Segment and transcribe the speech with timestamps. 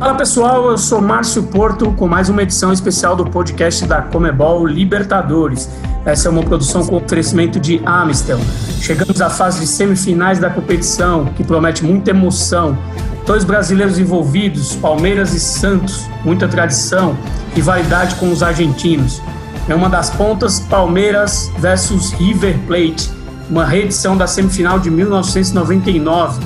[0.00, 4.66] Fala pessoal, eu sou Márcio Porto com mais uma edição especial do podcast da Comebol
[4.66, 5.68] Libertadores.
[6.06, 8.38] Essa é uma produção com oferecimento de Amistel.
[8.80, 12.78] Chegamos à fase de semifinais da competição, que promete muita emoção.
[13.26, 17.14] Dois brasileiros envolvidos, Palmeiras e Santos, muita tradição,
[17.54, 19.20] rivalidade com os argentinos.
[19.68, 23.10] É uma das pontas, Palmeiras versus River Plate,
[23.50, 26.40] uma reedição da semifinal de 1999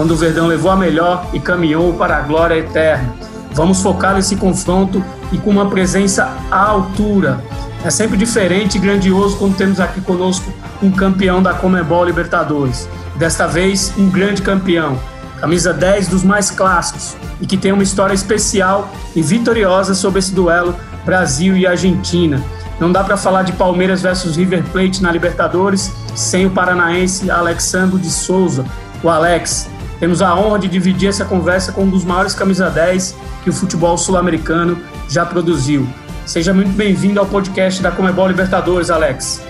[0.00, 3.12] quando o Verdão levou a melhor e caminhou para a glória eterna.
[3.52, 7.44] Vamos focar nesse confronto e com uma presença à altura.
[7.84, 10.50] É sempre diferente e grandioso quando temos aqui conosco
[10.82, 12.88] um campeão da Comebol Libertadores.
[13.16, 14.98] Desta vez, um grande campeão,
[15.38, 20.32] camisa 10 dos mais clássicos e que tem uma história especial e vitoriosa sobre esse
[20.34, 22.42] duelo Brasil e Argentina.
[22.80, 27.98] Não dá para falar de Palmeiras versus River Plate na Libertadores sem o paranaense Alexandre
[27.98, 28.64] de Souza,
[29.02, 29.68] o Alex,
[30.00, 33.52] temos a honra de dividir essa conversa com um dos maiores camisa 10 que o
[33.52, 35.86] futebol sul-americano já produziu.
[36.24, 39.42] Seja muito bem-vindo ao podcast da Comebol Libertadores, Alex.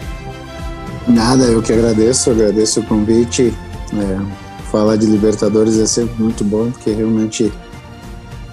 [1.07, 3.55] Nada, eu que agradeço, agradeço o convite.
[3.93, 7.53] É, falar de Libertadores é sempre muito bom, porque realmente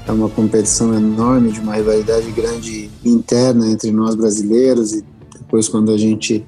[0.07, 5.03] é uma competição enorme, de uma rivalidade grande interna entre nós brasileiros e
[5.33, 6.45] depois quando a gente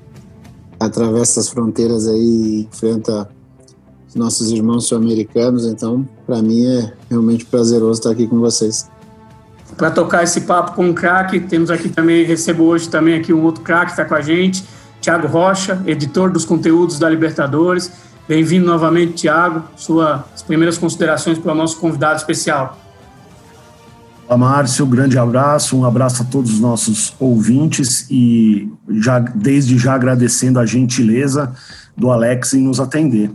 [0.80, 3.30] atravessa as fronteiras aí e enfrenta
[4.16, 5.66] nossos irmãos sul-americanos.
[5.66, 8.90] Então, para mim é realmente prazeroso estar aqui com vocês.
[9.78, 13.44] Para tocar esse papo com o craque, temos aqui também, recebo hoje também aqui um
[13.44, 14.64] outro craque que está com a gente,
[15.00, 17.92] Tiago Rocha, editor dos conteúdos da Libertadores.
[18.28, 19.64] Bem-vindo novamente, Tiago.
[19.76, 22.78] Suas primeiras considerações para o nosso convidado especial.
[24.28, 29.96] Olá, Márcio, grande abraço, um abraço a todos os nossos ouvintes e já desde já
[29.96, 31.52] agradecendo a gentileza
[31.98, 33.32] do Alex em nos atender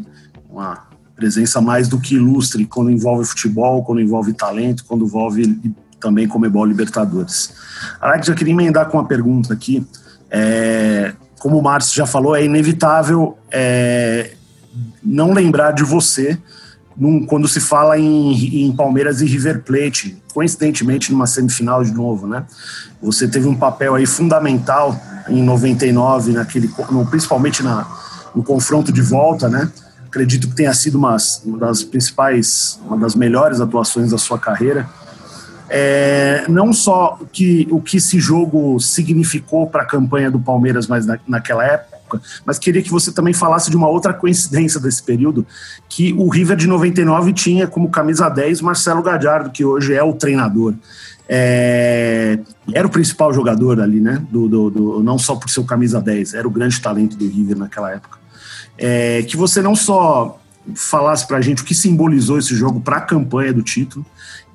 [0.54, 6.28] uma presença mais do que ilustre quando envolve futebol, quando envolve talento, quando envolve também
[6.28, 7.54] Comebol Libertadores.
[8.00, 9.86] Alex, eu queria emendar com uma pergunta aqui.
[10.30, 14.32] É, como o Márcio já falou, é inevitável é,
[15.02, 16.38] não lembrar de você
[16.96, 22.26] num, quando se fala em, em, Palmeiras e River Plate, coincidentemente numa semifinal de novo,
[22.26, 22.44] né?
[23.02, 24.98] Você teve um papel aí fundamental
[25.28, 26.70] em 99, naquele,
[27.10, 27.86] principalmente na,
[28.34, 29.70] no confronto de volta, né?
[30.14, 34.88] Acredito que tenha sido uma, uma das principais, uma das melhores atuações da sua carreira.
[35.68, 40.86] É, não só o que, o que esse jogo significou para a campanha do Palmeiras
[40.86, 45.02] mas na, naquela época, mas queria que você também falasse de uma outra coincidência desse
[45.02, 45.44] período,
[45.88, 50.12] que o River de 99 tinha como camisa 10 Marcelo Gadiardo, que hoje é o
[50.12, 50.74] treinador.
[51.28, 52.38] É,
[52.72, 54.22] era o principal jogador ali, né?
[54.30, 57.56] Do, do, do, não só por seu camisa 10, era o grande talento do River
[57.56, 58.23] naquela época
[58.78, 60.38] é, que você não só
[60.74, 64.04] falasse para a gente o que simbolizou esse jogo para a campanha do título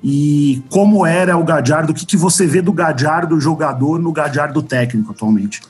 [0.02, 4.62] e como era o Gadiardo, o que, que você vê do Gadiardo jogador no Gadiardo
[4.62, 5.60] técnico atualmente?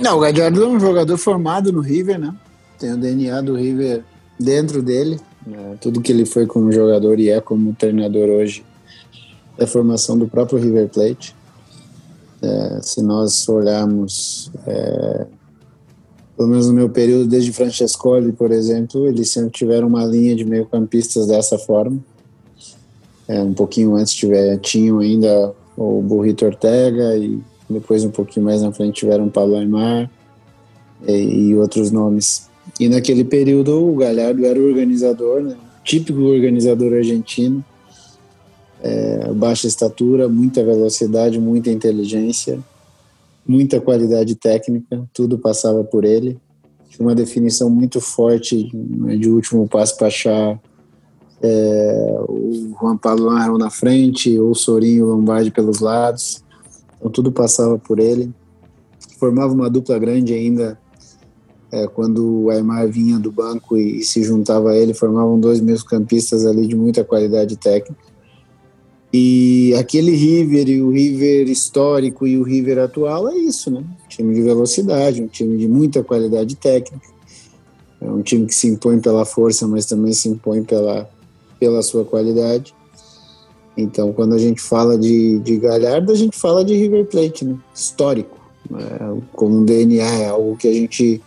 [0.00, 2.34] Não, o Gadiardo é um jogador formado no River, né?
[2.78, 4.02] Tem o DNA do River
[4.38, 5.20] dentro dele.
[5.46, 5.76] Né?
[5.80, 8.64] Tudo que ele foi como jogador e é como treinador hoje
[9.56, 11.36] é formação do próprio River Plate.
[12.42, 15.26] É, se nós olharmos é,
[16.36, 20.44] pelo menos no meu período, desde Francescoli, por exemplo, eles sempre tiveram uma linha de
[20.44, 21.98] meio-campistas dessa forma.
[23.28, 28.62] É, um pouquinho antes tiver, tinham ainda o Burrito Ortega e depois um pouquinho mais
[28.62, 30.10] na frente tiveram Pablo Aymar
[31.06, 32.48] e, e outros nomes.
[32.80, 35.56] E naquele período o Galhardo era o organizador, né?
[35.84, 37.64] típico organizador argentino,
[38.82, 42.58] é, baixa estatura, muita velocidade, muita inteligência
[43.46, 46.38] muita qualidade técnica, tudo passava por ele.
[46.88, 50.60] Tinha uma definição muito forte né, de último passo para achar
[51.42, 56.44] é, o Juan Pablo Marron na frente, ou o Sorinho Lombardi pelos lados.
[56.96, 58.32] Então tudo passava por ele.
[59.18, 60.78] Formava uma dupla grande ainda
[61.72, 65.60] é, quando o Aymar vinha do banco e, e se juntava a ele, formavam dois
[65.60, 68.11] meio campistas ali de muita qualidade técnica.
[69.12, 73.80] E aquele River e o River histórico e o River atual é isso, né?
[73.80, 77.12] Um time de velocidade, um time de muita qualidade técnica.
[78.00, 81.10] É um time que se impõe pela força, mas também se impõe pela,
[81.60, 82.74] pela sua qualidade.
[83.76, 87.58] Então, quando a gente fala de, de Galhardo, a gente fala de River Plate, né?
[87.74, 88.40] Histórico.
[88.74, 91.20] É, como um DNA, é algo que a gente.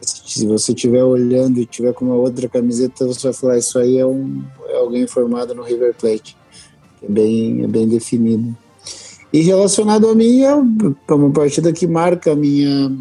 [0.00, 3.98] Se você estiver olhando e tiver com uma outra camiseta, você vai falar: Isso aí
[3.98, 6.36] é, um, é alguém formado no River Plate
[7.04, 8.56] é bem, é bem definido.
[9.32, 12.92] E relacionado a mim, é uma partida que marca a minha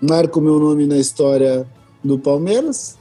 [0.00, 1.66] marca o meu nome na história
[2.02, 2.96] do Palmeiras.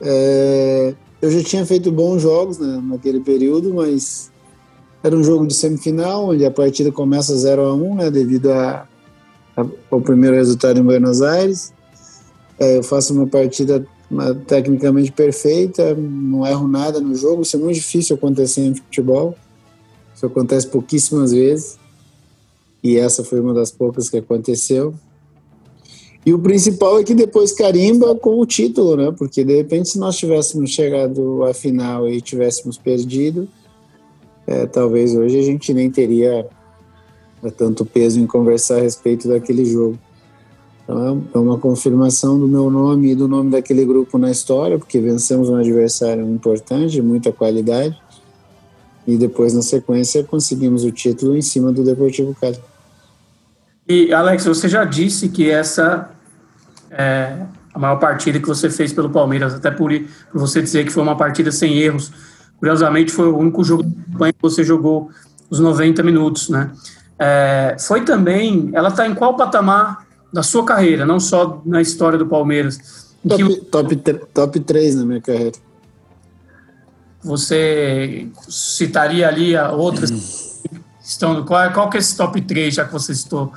[0.00, 4.30] É, eu já tinha feito bons jogos né, naquele período, mas
[5.02, 8.86] era um jogo de semifinal, onde a partida começa 0 a 1 né, devido a,
[9.56, 11.72] a, ao primeiro resultado em Buenos Aires.
[12.58, 13.84] É, eu faço uma partida
[14.46, 17.42] tecnicamente perfeita, não erro nada no jogo.
[17.42, 19.34] Isso é muito difícil acontecer em futebol.
[20.14, 21.78] Isso acontece pouquíssimas vezes.
[22.82, 24.94] E essa foi uma das poucas que aconteceu.
[26.24, 29.14] E o principal é que depois carimba com o título, né?
[29.16, 33.48] Porque de repente, se nós tivéssemos chegado à final e tivéssemos perdido,
[34.46, 36.46] é, talvez hoje a gente nem teria
[37.42, 39.98] é, tanto peso em conversar a respeito daquele jogo.
[40.88, 44.78] Então é, é uma confirmação do meu nome e do nome daquele grupo na história,
[44.78, 47.94] porque vencemos um adversário importante, muita qualidade,
[49.06, 52.58] e depois na sequência conseguimos o título em cima do Deportivo Cali.
[53.86, 56.10] E, Alex, você já disse que essa
[56.90, 57.36] é
[57.74, 59.90] a maior partida que você fez pelo Palmeiras, até por,
[60.32, 62.10] por você dizer que foi uma partida sem erros.
[62.58, 65.10] Curiosamente, foi o único jogo que você jogou
[65.50, 66.70] os 90 minutos, né?
[67.18, 72.18] É, foi também, ela está em qual patamar da sua carreira, não só na história
[72.18, 73.08] do Palmeiras?
[73.26, 73.96] Top, que, top,
[74.32, 75.56] top 3 na minha carreira.
[77.22, 80.48] Você citaria ali outras
[81.08, 83.50] estão qual, qual que é esse top 3, já que você citou?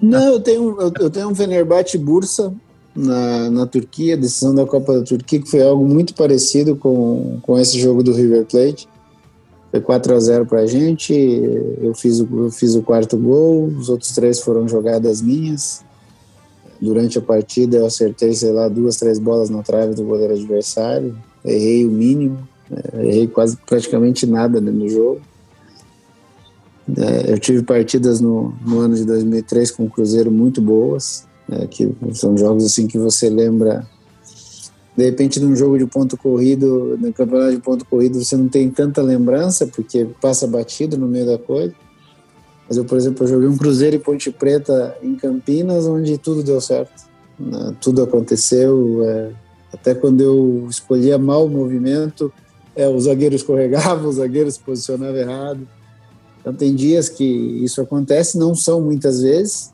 [0.00, 2.52] Não, eu tenho, eu, eu tenho um Fenerbahçe Bursa
[2.94, 7.58] na, na Turquia, decisão da Copa da Turquia, que foi algo muito parecido com, com
[7.58, 8.88] esse jogo do River Plate.
[9.70, 11.12] Foi 4 a 0 para a gente,
[11.80, 15.84] eu fiz, o, eu fiz o quarto gol, os outros três foram jogadas minhas.
[16.80, 21.16] Durante a partida eu acertei, sei lá, duas, três bolas na trave do goleiro adversário,
[21.44, 25.20] errei o mínimo, é, errei quase praticamente nada no jogo.
[26.96, 31.66] É, eu tive partidas no, no, ano de 2003 com o Cruzeiro muito boas, é,
[31.66, 33.86] que são jogos assim que você lembra.
[35.00, 38.68] De repente, num jogo de ponto corrido, no campeonato de ponto corrido, você não tem
[38.68, 41.74] tanta lembrança, porque passa batido no meio da coisa.
[42.68, 46.42] Mas eu, por exemplo, eu joguei um Cruzeiro e Ponte Preta em Campinas, onde tudo
[46.42, 47.08] deu certo.
[47.38, 47.74] Né?
[47.80, 49.02] Tudo aconteceu.
[49.02, 49.30] É,
[49.72, 52.30] até quando eu escolhia mal o movimento,
[52.76, 55.66] é, o zagueiro escorregava, o zagueiro se posicionava errado.
[56.42, 59.72] Então tem dias que isso acontece, não são muitas vezes,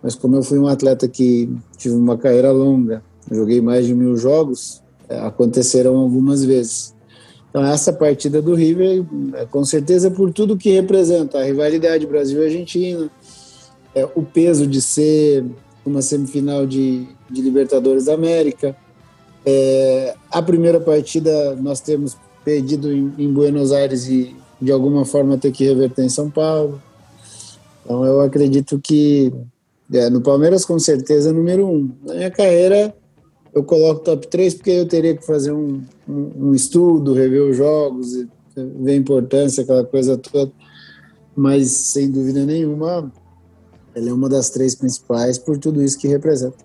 [0.00, 4.16] mas como eu fui um atleta que tive uma carreira longa, joguei mais de mil
[4.16, 6.94] jogos, é, aconteceram algumas vezes.
[7.50, 13.10] Então essa partida do River, é, com certeza por tudo que representa, a rivalidade Brasil-Argentina,
[13.94, 15.44] é, o peso de ser
[15.84, 18.76] uma semifinal de, de Libertadores da América,
[19.44, 25.38] é, a primeira partida nós temos perdido em, em Buenos Aires e de alguma forma
[25.38, 26.82] ter que reverter em São Paulo.
[27.84, 29.32] Então eu acredito que
[29.92, 31.90] é, no Palmeiras com certeza número um.
[32.04, 32.94] Na minha carreira
[33.56, 37.56] eu coloco top 3 porque eu teria que fazer um, um, um estudo, rever os
[37.56, 38.12] jogos,
[38.54, 40.52] ver a importância, aquela coisa toda.
[41.34, 43.10] Mas sem dúvida nenhuma,
[43.94, 46.58] ela é uma das três principais por tudo isso que representa.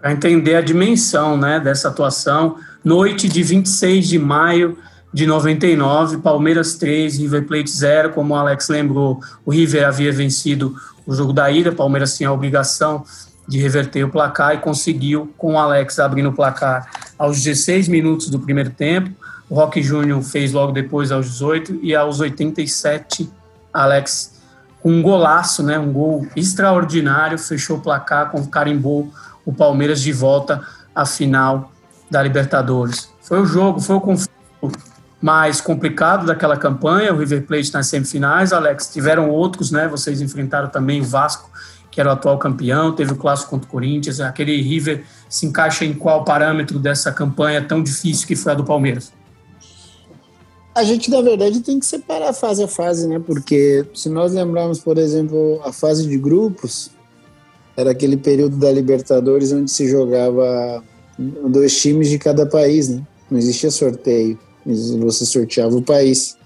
[0.00, 2.54] Para entender a dimensão né, dessa atuação,
[2.84, 4.78] noite de 26 de maio
[5.12, 10.72] de 99, Palmeiras 3, River Plate 0, como o Alex lembrou, o River havia vencido
[11.04, 13.04] o jogo da ida, Palmeiras tinha a obrigação
[13.46, 18.28] de reverter o placar e conseguiu, com o Alex abrindo o placar aos 16 minutos
[18.28, 19.10] do primeiro tempo,
[19.48, 23.28] o Roque Júnior fez logo depois aos 18 e aos 87,
[23.72, 24.40] Alex
[24.82, 29.12] com um golaço, né, um gol extraordinário, fechou o placar, com carimbou
[29.44, 30.60] o Palmeiras de volta
[30.94, 31.70] à final
[32.10, 33.08] da Libertadores.
[33.20, 34.32] Foi o jogo, foi o conflito
[35.20, 39.86] mais complicado daquela campanha, o River Plate nas semifinais, Alex, tiveram outros, né?
[39.86, 41.48] Vocês enfrentaram também o Vasco,
[41.92, 45.84] que era o atual campeão, teve o clássico contra o Corinthians, aquele River se encaixa
[45.84, 49.12] em qual parâmetro dessa campanha tão difícil que foi a do Palmeiras?
[50.74, 53.20] A gente, na verdade, tem que separar fase a fase, né?
[53.24, 56.90] Porque se nós lembrarmos, por exemplo, a fase de grupos,
[57.76, 60.82] era aquele período da Libertadores onde se jogava
[61.18, 63.02] dois times de cada país, né?
[63.30, 66.36] Não existia sorteio você sorteava o país.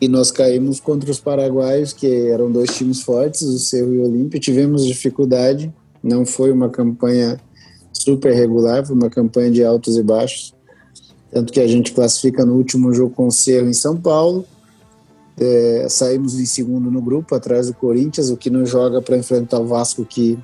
[0.00, 4.04] E nós caímos contra os paraguaios, que eram dois times fortes, o Cerro e o
[4.04, 4.38] Olímpia.
[4.38, 7.40] Tivemos dificuldade, não foi uma campanha
[7.92, 10.54] super regular, foi uma campanha de altos e baixos.
[11.32, 14.44] Tanto que a gente classifica no último jogo com o Cerro em São Paulo.
[15.36, 19.58] É, saímos em segundo no grupo, atrás do Corinthians, o que nos joga para enfrentar
[19.58, 20.38] o Vasco, que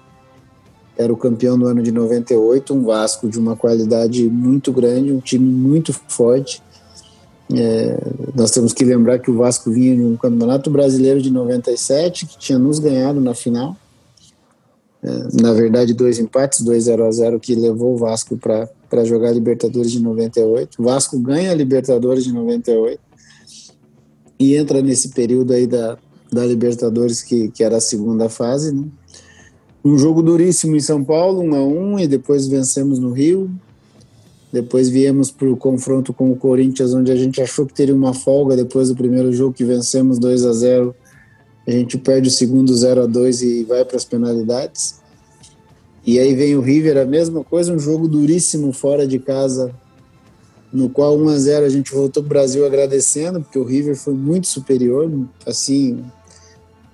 [0.96, 2.74] era o campeão do ano de 98.
[2.74, 6.60] Um Vasco de uma qualidade muito grande, um time muito forte
[7.52, 7.98] é,
[8.34, 12.38] nós temos que lembrar que o Vasco vinha de um campeonato brasileiro de 97, que
[12.38, 13.76] tinha nos ganhado na final.
[15.02, 19.32] É, na verdade, dois empates, 2 0 a 0 que levou o Vasco para jogar
[19.32, 20.80] Libertadores de 98.
[20.80, 22.98] O Vasco ganha a Libertadores de 98
[24.38, 25.98] e entra nesse período aí da,
[26.32, 28.74] da Libertadores, que, que era a segunda fase.
[28.74, 28.84] Né?
[29.84, 33.50] Um jogo duríssimo em São Paulo, um a um, e depois vencemos no Rio.
[34.54, 38.14] Depois viemos para o confronto com o Corinthians, onde a gente achou que teria uma
[38.14, 40.94] folga depois do primeiro jogo que vencemos 2 a 0
[41.66, 45.00] A gente perde o segundo 0 a 2 e vai para as penalidades.
[46.06, 49.74] E aí vem o River, a mesma coisa, um jogo duríssimo fora de casa,
[50.72, 53.96] no qual 1 a 0 a gente voltou para o Brasil agradecendo, porque o River
[53.96, 55.10] foi muito superior,
[55.44, 56.00] assim,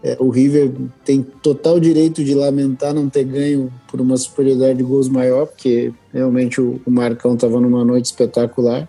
[0.02, 0.72] é, o River
[1.04, 5.92] tem total direito de lamentar não ter ganho por uma superioridade de gols maior, porque
[6.12, 8.88] realmente o, o Marcão estava numa noite espetacular.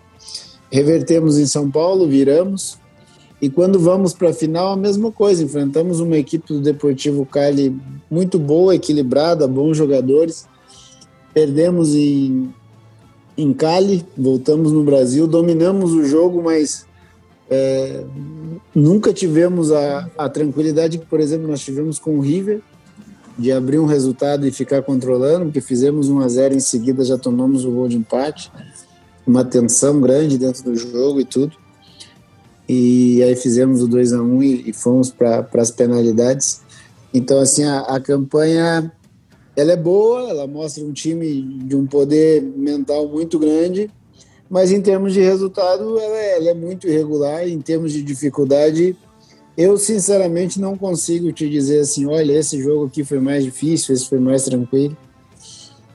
[0.70, 2.78] Revertemos em São Paulo, viramos.
[3.42, 5.42] E quando vamos para a final, a mesma coisa.
[5.42, 7.76] Enfrentamos uma equipe do Deportivo Cali
[8.10, 10.46] muito boa, equilibrada, bons jogadores.
[11.34, 12.48] Perdemos em,
[13.36, 16.86] em Cali, voltamos no Brasil, dominamos o jogo, mas
[17.50, 18.04] é,
[18.74, 22.60] nunca tivemos a, a tranquilidade que, por exemplo, nós tivemos com o River,
[23.38, 27.16] de abrir um resultado e ficar controlando, porque fizemos 1 a 0 em seguida já
[27.16, 28.52] tomamos o gol de empate,
[29.26, 31.56] uma tensão grande dentro do jogo e tudo.
[32.68, 36.60] E aí fizemos o 2 a 1 e, e fomos para as penalidades.
[37.12, 38.92] Então, assim, a, a campanha
[39.54, 43.90] ela é boa, ela mostra um time de um poder mental muito grande,
[44.52, 47.48] mas em termos de resultado ela é, ela é muito irregular.
[47.48, 48.94] Em termos de dificuldade,
[49.56, 54.06] eu sinceramente não consigo te dizer assim, olha, esse jogo aqui foi mais difícil, esse
[54.06, 54.94] foi mais tranquilo.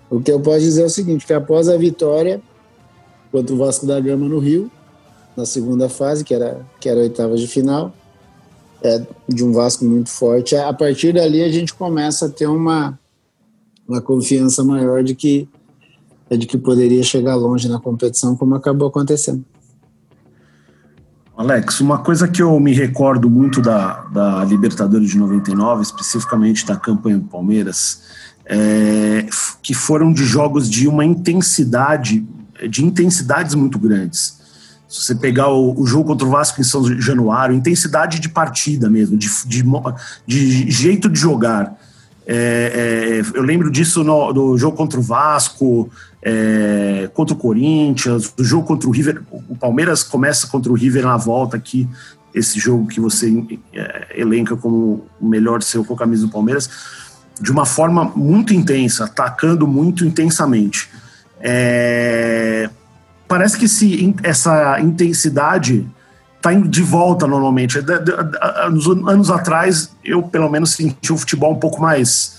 [0.10, 2.42] O que eu posso dizer é o seguinte, que após a vitória
[3.32, 4.72] contra o Vasco da Gama no Rio,
[5.36, 7.94] na segunda fase, que era, que era a oitava de final,
[8.82, 13.00] é, de um Vasco muito forte, a partir dali a gente começa a ter uma,
[13.88, 15.48] uma confiança maior de que
[16.29, 19.43] é de que poderia chegar longe na competição, como acabou acontecendo.
[21.38, 26.75] Alex, uma coisa que eu me recordo muito da, da Libertadores de 99, especificamente da
[26.75, 28.01] campanha do Palmeiras,
[28.43, 29.27] é,
[29.62, 32.25] que foram de jogos de uma intensidade,
[32.67, 34.38] de intensidades muito grandes.
[34.88, 38.89] Se você pegar o, o, jogo contra o Vasco em São Januário, intensidade de partida
[38.89, 39.63] mesmo, de, de,
[40.25, 41.77] de jeito de jogar.
[42.25, 45.89] É, é, eu lembro disso no, no, jogo contra o Vasco,
[46.29, 49.22] é, contra o Corinthians, o jogo contra o River.
[49.31, 51.88] O Palmeiras começa contra o River na volta aqui,
[52.36, 53.31] esse jogo que você
[53.74, 56.69] é, elenca como o melhor seu com a camisa do Palmeiras,
[57.39, 60.89] de uma forma muito intensa, atacando muito intensamente.
[61.39, 62.69] É,
[63.25, 65.88] parece que se, essa intensidade
[66.36, 67.79] está de volta normalmente.
[68.69, 72.37] Nos anos atrás, eu pelo menos senti o futebol um pouco mais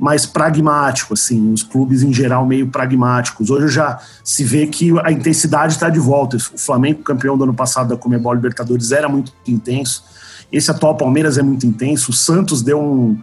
[0.00, 3.50] mais pragmático, assim, os clubes em geral meio pragmáticos.
[3.50, 6.38] Hoje já se vê que a intensidade está de volta.
[6.38, 10.02] O Flamengo, campeão do ano passado da Comebol Libertadores, era muito intenso.
[10.50, 12.12] Esse atual Palmeiras é muito intenso.
[12.12, 13.18] O Santos deu um,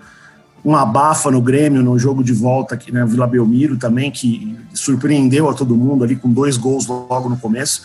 [0.63, 5.49] um abafa no Grêmio no jogo de volta aqui na Vila Belmiro também, que surpreendeu
[5.49, 7.81] a todo mundo ali com dois gols logo no começo.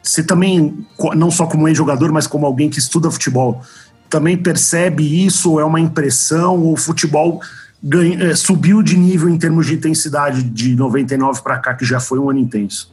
[0.00, 0.86] Você também,
[1.16, 3.62] não só como ex-jogador, mas como alguém que estuda futebol,
[4.08, 5.50] também percebe isso?
[5.50, 6.60] Ou é uma impressão?
[6.60, 7.40] Ou o futebol
[7.82, 11.98] ganha, é, subiu de nível em termos de intensidade de 99 para cá, que já
[11.98, 12.92] foi um ano intenso?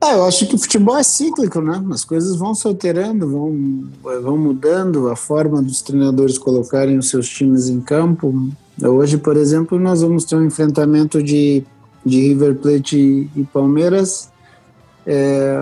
[0.00, 1.82] Ah, eu acho que o futebol é cíclico, né?
[1.92, 3.84] As coisas vão se alterando, vão,
[4.20, 8.50] vão mudando, a forma dos treinadores colocarem os seus times em campo.
[8.82, 11.62] Hoje, por exemplo, nós vamos ter um enfrentamento de,
[12.04, 14.28] de River Plate e, Palmeiras.
[15.06, 15.56] É,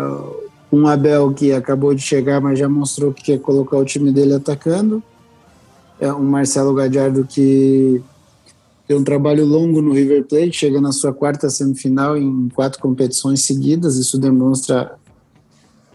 [0.72, 4.34] um Abel que acabou de chegar, mas já mostrou que quer colocar o time dele
[4.34, 5.02] atacando
[6.08, 8.02] um Marcelo Gadiardo que
[8.90, 13.42] tem um trabalho longo no River Plate, chega na sua quarta semifinal em quatro competições
[13.42, 13.96] seguidas.
[13.96, 14.98] Isso demonstra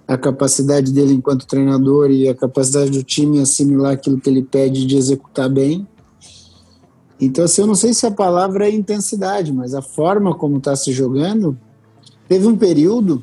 [0.07, 4.85] a capacidade dele enquanto treinador e a capacidade do time assimilar aquilo que ele pede
[4.85, 5.85] de executar bem.
[7.19, 10.75] Então, assim, eu não sei se a palavra é intensidade, mas a forma como está
[10.75, 11.57] se jogando.
[12.27, 13.21] Teve um período,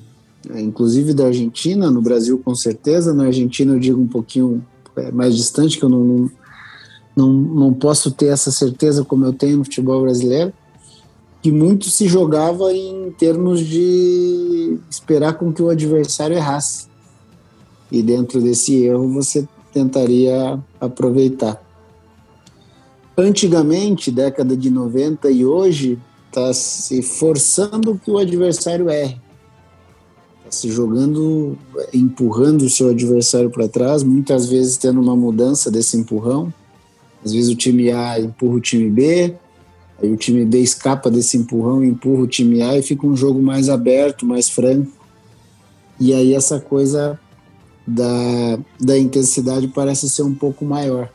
[0.54, 4.64] inclusive da Argentina, no Brasil com certeza, na Argentina eu digo um pouquinho
[4.96, 6.30] é, mais distante, que eu não
[7.14, 10.52] não, não posso ter essa certeza como eu tenho no futebol brasileiro,
[11.42, 16.86] que muito se jogava em termos de esperar com que o adversário errasse.
[17.90, 21.62] E dentro desse erro você tentaria aproveitar.
[23.16, 29.20] Antigamente, década de 90 e hoje, está se forçando que o adversário erre.
[30.38, 31.58] Está se jogando,
[31.92, 36.52] empurrando o seu adversário para trás, muitas vezes tendo uma mudança desse empurrão
[37.24, 39.34] às vezes o time A empurra o time B,
[40.02, 43.40] Aí o time B escapa desse empurrão, empurra o time A e fica um jogo
[43.40, 44.90] mais aberto, mais franco.
[46.00, 47.18] E aí essa coisa
[47.86, 51.08] da, da intensidade parece ser um pouco maior.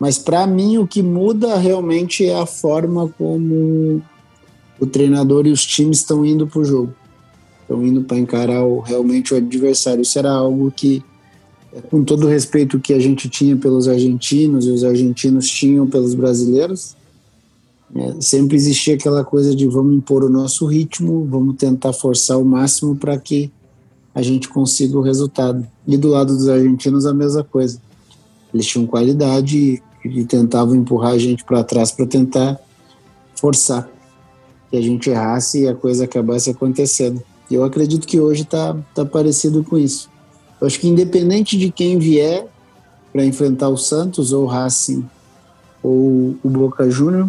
[0.00, 4.02] Mas para mim o que muda realmente é a forma como
[4.80, 6.94] o treinador e os times estão indo para o jogo.
[7.60, 10.00] Estão indo para encarar o, realmente o adversário.
[10.00, 11.04] Isso era algo que,
[11.90, 16.14] com todo o respeito que a gente tinha pelos argentinos e os argentinos tinham pelos
[16.14, 16.94] brasileiros,
[17.94, 22.44] é, sempre existia aquela coisa de vamos impor o nosso ritmo, vamos tentar forçar o
[22.44, 23.50] máximo para que
[24.14, 25.66] a gente consiga o resultado.
[25.86, 27.80] E do lado dos argentinos a mesma coisa.
[28.52, 32.60] Eles tinham qualidade e, e tentavam empurrar a gente para trás para tentar
[33.34, 33.88] forçar
[34.70, 37.22] que a gente errasse e a coisa acabasse acontecendo.
[37.50, 40.11] E eu acredito que hoje está tá parecido com isso.
[40.62, 42.46] Eu acho que independente de quem vier
[43.12, 45.04] para enfrentar o Santos ou o Racing
[45.82, 47.28] ou o Boca Júnior,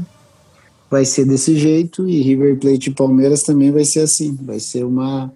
[0.87, 4.37] vai ser desse jeito e River Plate e Palmeiras também vai ser assim.
[4.39, 5.33] Vai ser uma,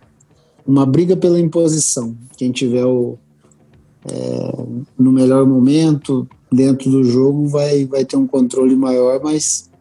[0.64, 2.16] uma briga pela imposição.
[2.38, 3.18] Quem tiver o,
[4.06, 9.72] é, no melhor momento dentro do jogo vai, vai ter um controle maior, mas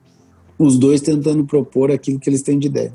[0.58, 2.94] os dois tentando propor aquilo que eles têm de ideia.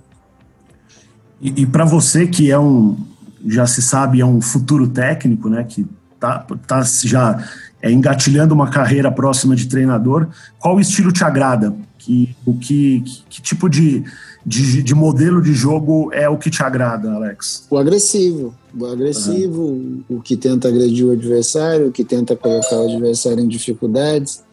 [1.40, 2.98] E, e para você que é um,
[3.46, 5.86] já se sabe, é um futuro técnico, né, que
[6.20, 7.44] tá, tá já
[7.82, 10.28] é, engatilhando uma carreira próxima de treinador,
[10.60, 11.74] qual estilo te agrada?
[11.98, 14.04] Que, o que, que, que tipo de,
[14.46, 17.68] de, de, modelo de jogo é o que te agrada, Alex?
[17.70, 18.56] O agressivo.
[18.78, 20.04] O agressivo, uhum.
[20.10, 24.44] o que tenta agredir o adversário, o que tenta colocar o adversário em dificuldades.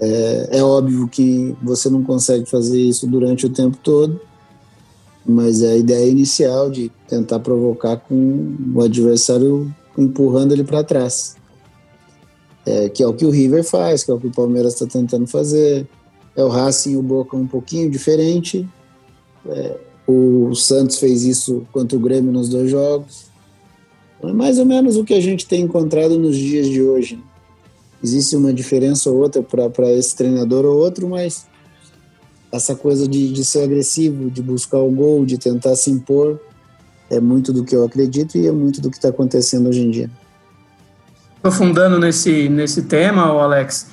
[0.00, 4.18] É, é óbvio que você não consegue fazer isso durante o tempo todo,
[5.26, 11.36] mas é a ideia inicial de tentar provocar com o adversário empurrando ele para trás.
[12.66, 14.86] É, que é o que o River faz, que é o que o Palmeiras está
[14.86, 15.88] tentando fazer
[16.36, 18.68] é o Racing e o Boca um pouquinho diferente.
[19.46, 23.30] É, o Santos fez isso contra o Grêmio nos dois jogos.
[24.22, 27.22] É mais ou menos o que a gente tem encontrado nos dias de hoje.
[28.02, 31.46] Existe uma diferença ou outra para esse treinador ou outro, mas
[32.52, 36.40] essa coisa de, de ser agressivo, de buscar o gol, de tentar se impor,
[37.08, 39.90] é muito do que eu acredito e é muito do que está acontecendo hoje em
[39.90, 40.10] dia.
[41.38, 43.86] Aprofundando nesse, nesse tema, Alex,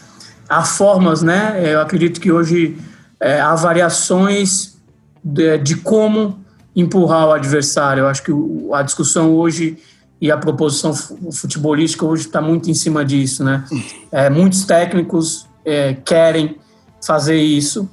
[0.50, 1.74] há formas, né?
[1.74, 2.78] Eu acredito que hoje
[3.20, 4.78] é, há variações
[5.24, 6.40] de, de, como
[6.76, 8.02] empurrar o adversário.
[8.02, 8.32] Eu acho que
[8.74, 9.78] a discussão hoje
[10.20, 13.64] e a proposição futebolística hoje está muito em cima disso, né?
[14.12, 16.58] É, muitos técnicos é, querem
[17.06, 17.90] fazer isso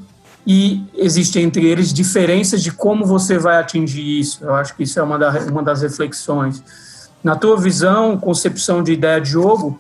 [0.47, 4.45] e existem entre eles diferenças de como você vai atingir isso.
[4.45, 6.63] Eu acho que isso é uma, da, uma das reflexões.
[7.23, 9.79] Na tua visão, concepção de ideia de jogo,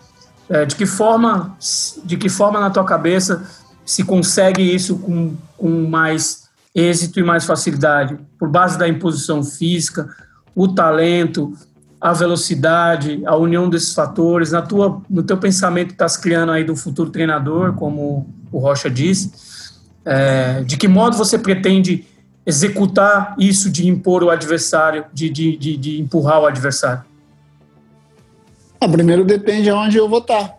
[0.48, 1.56] é, de que forma,
[2.04, 3.44] de que forma na tua cabeça
[3.84, 8.18] se consegue isso com, com mais êxito e mais facilidade?
[8.38, 10.08] Por base da imposição física,
[10.54, 11.52] o talento,
[12.00, 16.64] a velocidade, a união desses fatores, na tua, no teu pensamento que estás criando aí
[16.64, 19.32] do futuro treinador, como o Rocha disse,
[20.04, 22.06] é, de que modo você pretende
[22.46, 27.04] executar isso de impor o adversário, de, de, de, de empurrar o adversário?
[28.80, 30.58] Ah, primeiro depende aonde eu vou estar.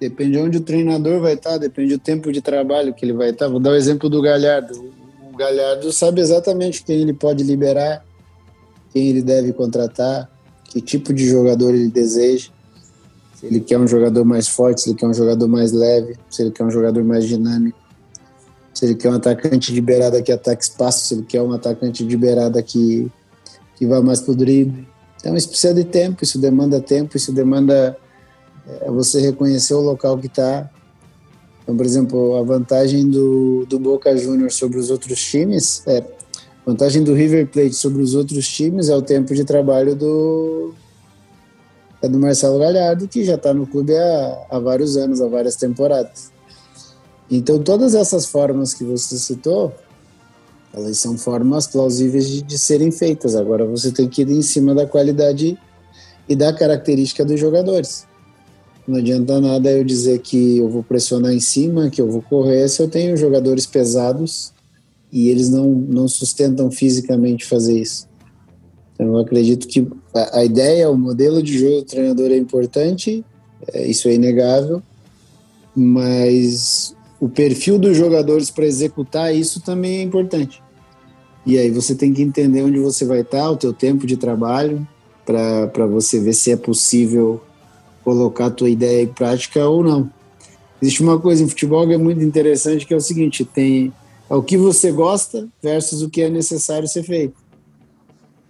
[0.00, 3.48] Depende onde o treinador vai estar, depende do tempo de trabalho que ele vai estar.
[3.48, 4.92] Vou dar o exemplo do Galhardo.
[5.32, 8.02] O Galhardo sabe exatamente quem ele pode liberar,
[8.92, 10.28] quem ele deve contratar,
[10.64, 12.50] que tipo de jogador ele deseja.
[13.34, 16.42] Se ele quer um jogador mais forte, se ele quer um jogador mais leve, se
[16.42, 17.78] ele quer um jogador mais dinâmico,
[18.80, 22.02] se ele quer um atacante de beirada que ataque espaço, se ele quer um atacante
[22.02, 23.12] de beirada que,
[23.76, 24.88] que vá mais pro drible.
[25.18, 27.94] Então isso precisa de tempo, isso demanda tempo, isso demanda
[28.66, 30.70] é, você reconhecer o local que está.
[31.62, 36.04] Então, por exemplo, a vantagem do, do Boca Juniors sobre os outros times, é, a
[36.64, 40.72] vantagem do River Plate sobre os outros times é o tempo de trabalho do,
[42.00, 45.56] é do Marcelo Galhardo, que já está no clube há, há vários anos, há várias
[45.56, 46.39] temporadas.
[47.30, 49.72] Então, todas essas formas que você citou,
[50.72, 53.36] elas são formas plausíveis de, de, serem feitas.
[53.36, 55.58] Agora você tem que ir em cima da qualidade
[56.28, 58.06] e da característica dos jogadores.
[58.86, 62.68] Não adianta nada eu dizer que eu vou pressionar em cima, que eu vou correr,
[62.68, 64.52] se eu tenho jogadores pesados
[65.12, 68.08] e eles não, não sustentam fisicamente fazer isso.
[68.94, 73.24] Então eu acredito que a, a ideia, o modelo de jogo do treinador é importante,
[73.72, 74.82] é, isso é inegável,
[75.74, 80.62] mas o perfil dos jogadores para executar isso também é importante.
[81.44, 84.86] E aí você tem que entender onde você vai estar, o teu tempo de trabalho,
[85.24, 87.40] para você ver se é possível
[88.02, 90.10] colocar a tua ideia em prática ou não.
[90.80, 93.92] Existe uma coisa em futebol que é muito interessante, que é o seguinte, tem
[94.28, 97.34] ao que você gosta versus o que é necessário ser feito.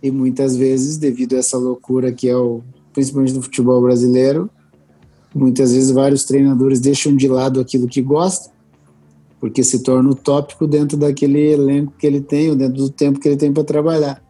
[0.02, 4.48] E muitas vezes, devido a essa loucura que é o, principalmente no futebol brasileiro,
[5.34, 8.50] muitas vezes vários treinadores deixam de lado aquilo que gosta,
[9.40, 13.28] porque se torna utópico dentro daquele elenco que ele tem, ou dentro do tempo que
[13.28, 14.22] ele tem para trabalhar.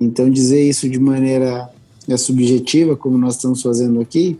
[0.00, 1.70] Então, dizer isso de maneira
[2.08, 4.38] é, subjetiva, como nós estamos fazendo aqui,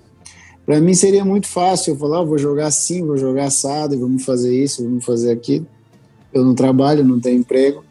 [0.66, 4.24] para mim seria muito fácil eu falar, oh, vou jogar assim, vou jogar assado, vamos
[4.24, 5.66] fazer isso, vamos fazer aquilo
[6.32, 7.84] eu não trabalho, não tenho emprego,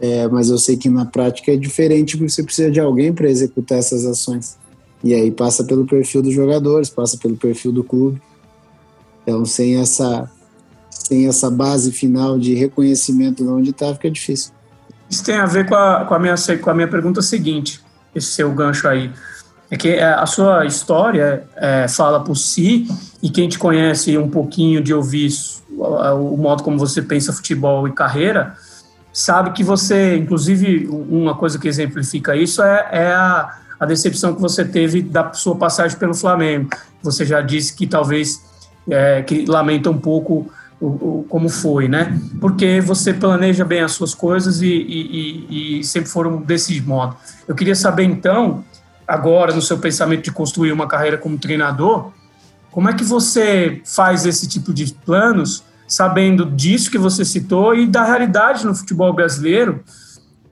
[0.00, 3.28] é, mas eu sei que na prática é diferente porque você precisa de alguém para
[3.28, 4.56] executar essas ações.
[5.04, 8.20] E aí passa pelo perfil dos jogadores, passa pelo perfil do clube.
[9.22, 10.30] Então, sem essa,
[11.08, 14.52] sem essa base final de reconhecimento de onde está, fica difícil.
[15.08, 17.80] Isso tem a ver com a, com a, minha, com a minha pergunta seguinte,
[18.14, 19.10] esse seu gancho aí.
[19.70, 22.86] É que é, a sua história é, fala por si,
[23.22, 27.88] e quem te conhece um pouquinho de ouvir isso, o modo como você pensa futebol
[27.88, 28.54] e carreira,
[29.10, 34.40] sabe que você, inclusive, uma coisa que exemplifica isso é, é a, a, decepção que
[34.42, 36.68] você teve da sua passagem pelo Flamengo.
[37.02, 38.42] Você já disse que talvez
[38.90, 40.50] é, que lamenta um pouco
[41.28, 42.20] como foi, né?
[42.40, 47.16] Porque você planeja bem as suas coisas e, e, e, e sempre foram desse modo.
[47.48, 48.64] Eu queria saber então,
[49.06, 52.12] agora no seu pensamento de construir uma carreira como treinador,
[52.70, 57.86] como é que você faz esse tipo de planos sabendo disso que você citou e
[57.86, 59.82] da realidade no futebol brasileiro,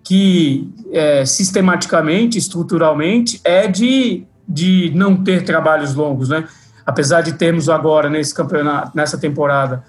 [0.02, 6.48] que é, sistematicamente, estruturalmente, é de, de não ter trabalhos longos, né?
[6.84, 9.84] Apesar de termos agora nesse campeonato, nessa temporada,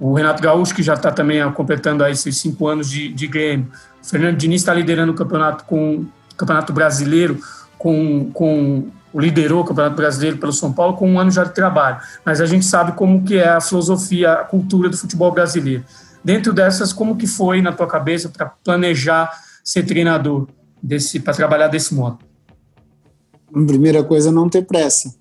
[0.00, 3.68] o Renato Gaúcho, que já está também completando aí seus cinco anos de, de Grêmio,
[4.02, 6.06] o Fernando Diniz está liderando o campeonato, com,
[6.36, 7.40] campeonato brasileiro
[7.78, 11.98] com, com liderou o Campeonato Brasileiro pelo São Paulo com um ano já de trabalho,
[12.24, 15.84] mas a gente sabe como que é a filosofia, a cultura do futebol brasileiro.
[16.22, 19.30] Dentro dessas, como que foi na tua cabeça para planejar
[19.64, 20.48] ser treinador
[21.24, 22.18] para trabalhar desse modo?
[23.50, 25.14] Primeira coisa, não ter pressa.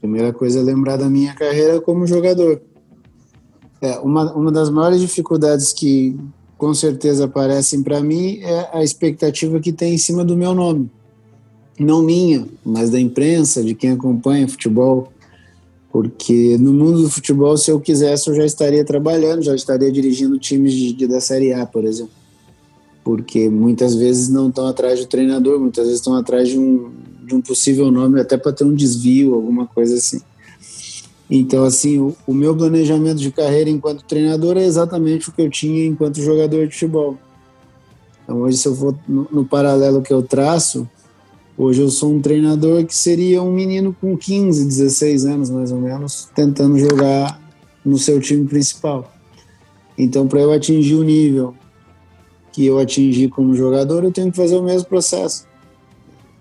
[0.00, 2.60] Primeira coisa é lembrar da minha carreira como jogador.
[3.80, 6.18] É, uma, uma das maiores dificuldades que
[6.56, 10.90] com certeza aparecem para mim é a expectativa que tem em cima do meu nome
[11.78, 15.12] não minha, mas da imprensa, de quem acompanha futebol,
[15.90, 20.38] porque no mundo do futebol, se eu quisesse, eu já estaria trabalhando, já estaria dirigindo
[20.38, 22.12] times de, de, da Série A, por exemplo.
[23.04, 26.90] Porque muitas vezes não estão atrás do treinador, muitas vezes estão atrás de um,
[27.24, 30.20] de um possível nome, até para ter um desvio, alguma coisa assim.
[31.30, 35.50] Então, assim, o, o, meu planejamento de carreira enquanto treinador é exatamente o que eu
[35.50, 37.18] tinha enquanto jogador de futebol.
[38.22, 40.88] Então, hoje, se eu for no, no paralelo que eu traço,
[41.58, 45.80] Hoje eu sou um treinador que seria um menino com 15, 16 anos mais ou
[45.80, 47.40] menos, tentando jogar
[47.82, 49.10] no seu time principal.
[49.96, 51.54] Então, para eu atingir o nível
[52.52, 55.46] que eu atingi como jogador, eu tenho que fazer o mesmo processo.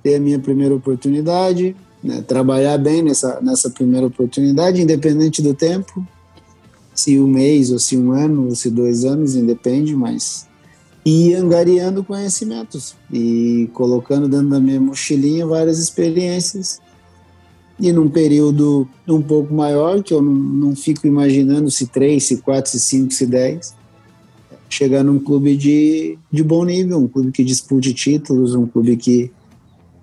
[0.03, 1.73] Ter a minha primeira oportunidade,
[2.05, 6.05] né, trabalhar bem nessa, nessa primeira oportunidade, independente do tempo,
[6.93, 10.47] se um mês, ou se um ano, ou se dois anos, independe, mas
[11.03, 16.79] e angariando conhecimentos e colocando dentro da minha mochilinha várias experiências.
[17.79, 22.37] E num período um pouco maior, que eu não, não fico imaginando se três, se
[22.37, 23.75] quatro, se cinco, se dez,
[24.69, 29.31] chegar num clube de, de bom nível, um clube que dispute títulos, um clube que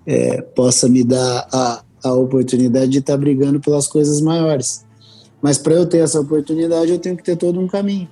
[0.06, 4.84] é, possa me dar a, a oportunidade de estar brigando pelas coisas maiores.
[5.40, 8.08] Mas para eu ter essa oportunidade, eu tenho que ter todo um caminho.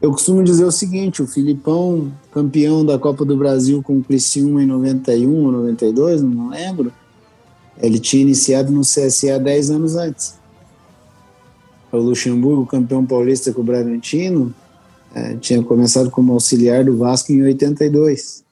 [0.00, 4.62] Eu costumo dizer o seguinte: o Filipão, campeão da Copa do Brasil com o Criciúma
[4.62, 6.92] em 91 ou 92, não lembro,
[7.80, 10.34] ele tinha iniciado no CSA 10 anos antes.
[11.92, 14.54] O Luxemburgo, campeão paulista com o Bragantino,
[15.14, 18.44] é, tinha começado como auxiliar do Vasco em 82.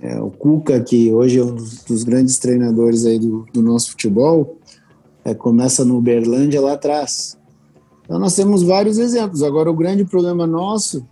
[0.00, 4.56] É, o Cuca, que hoje é um dos grandes treinadores aí do, do nosso futebol,
[5.24, 7.36] é, começa no Uberlândia lá atrás.
[8.04, 9.42] Então, nós temos vários exemplos.
[9.42, 11.04] Agora, o grande problema nosso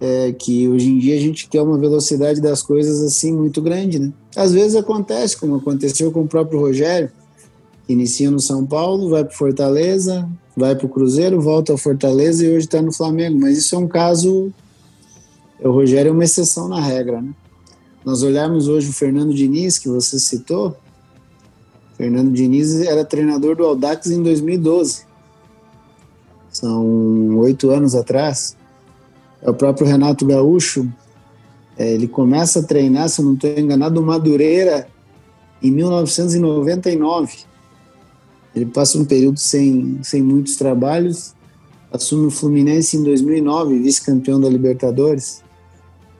[0.00, 3.98] é que hoje em dia a gente quer uma velocidade das coisas assim muito grande,
[3.98, 4.12] né?
[4.34, 7.10] Às vezes acontece, como aconteceu com o próprio Rogério,
[7.86, 12.44] que inicia no São Paulo, vai para Fortaleza, vai para o Cruzeiro, volta ao Fortaleza
[12.44, 13.38] e hoje está no Flamengo.
[13.40, 14.52] Mas isso é um caso.
[15.60, 17.30] O Rogério é uma exceção na regra, né?
[18.06, 20.74] Nós olharmos hoje o Fernando Diniz, que você citou.
[21.98, 25.06] Fernando Diniz era treinador do Audax em 2012
[26.56, 28.56] são oito anos atrás.
[29.42, 30.90] É o próprio Renato Gaúcho,
[31.78, 34.88] é, ele começa a treinar, se eu não estou enganado, Madureira
[35.62, 37.44] em 1999.
[38.54, 41.34] Ele passa um período sem, sem muitos trabalhos,
[41.92, 45.42] assume o Fluminense em 2009, vice-campeão da Libertadores,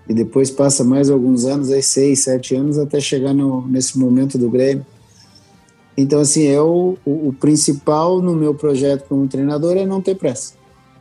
[0.09, 4.39] e depois passa mais alguns anos, aí seis, sete anos, até chegar no, nesse momento
[4.39, 4.87] do Grêmio.
[5.97, 10.55] Então, assim, eu, o, o principal no meu projeto como treinador é não ter pressa.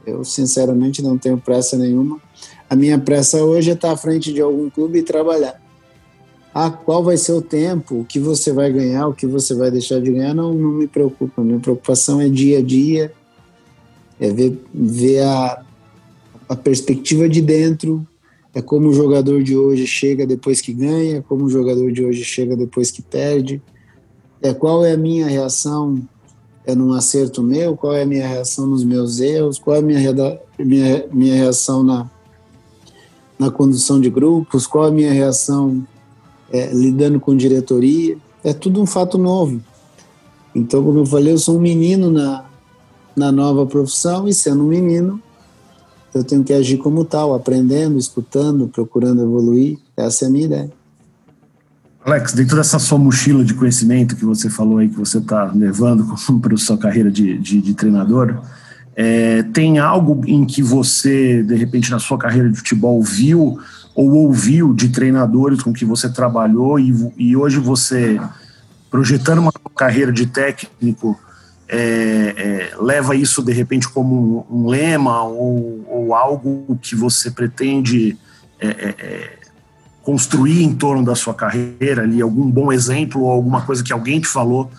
[0.05, 2.19] Eu, sinceramente, não tenho pressa nenhuma.
[2.69, 5.61] A minha pressa hoje é estar à frente de algum clube e trabalhar.
[6.53, 9.69] Ah, qual vai ser o tempo, o que você vai ganhar, o que você vai
[9.69, 11.43] deixar de ganhar, não, não me preocupa.
[11.43, 13.11] Minha preocupação é dia a dia,
[14.19, 15.65] é ver, ver a,
[16.47, 18.07] a perspectiva de dentro,
[18.55, 22.23] é como o jogador de hoje chega depois que ganha, como o jogador de hoje
[22.23, 23.61] chega depois que perde,
[24.41, 26.01] é qual é a minha reação
[26.65, 29.81] é num acerto meu, qual é a minha reação nos meus erros, qual é a
[29.81, 29.99] minha,
[30.57, 32.09] minha, minha reação na,
[33.37, 35.85] na condução de grupos, qual é a minha reação
[36.49, 39.61] é, lidando com diretoria, é tudo um fato novo.
[40.55, 42.45] Então, como eu falei, eu sou um menino na,
[43.15, 45.21] na nova profissão e sendo um menino,
[46.15, 49.77] eu tenho que agir como tal, aprendendo, escutando, procurando evoluir.
[49.97, 50.71] Essa é a minha ideia.
[52.05, 56.05] Alex, dentro dessa sua mochila de conhecimento que você falou aí, que você está levando
[56.41, 58.41] para a sua carreira de, de, de treinador,
[58.95, 63.59] é, tem algo em que você, de repente, na sua carreira de futebol, viu
[63.93, 68.19] ou ouviu de treinadores com que você trabalhou e, e hoje você,
[68.89, 71.19] projetando uma carreira de técnico,
[71.67, 77.31] é, é, leva isso de repente como um, um lema ou, ou, algo que você
[77.31, 78.17] pretende
[78.59, 79.37] é, é, é,
[80.03, 84.19] construir em torno da sua carreira ali, algum bom exemplo ou alguma coisa que alguém
[84.19, 84.69] te falou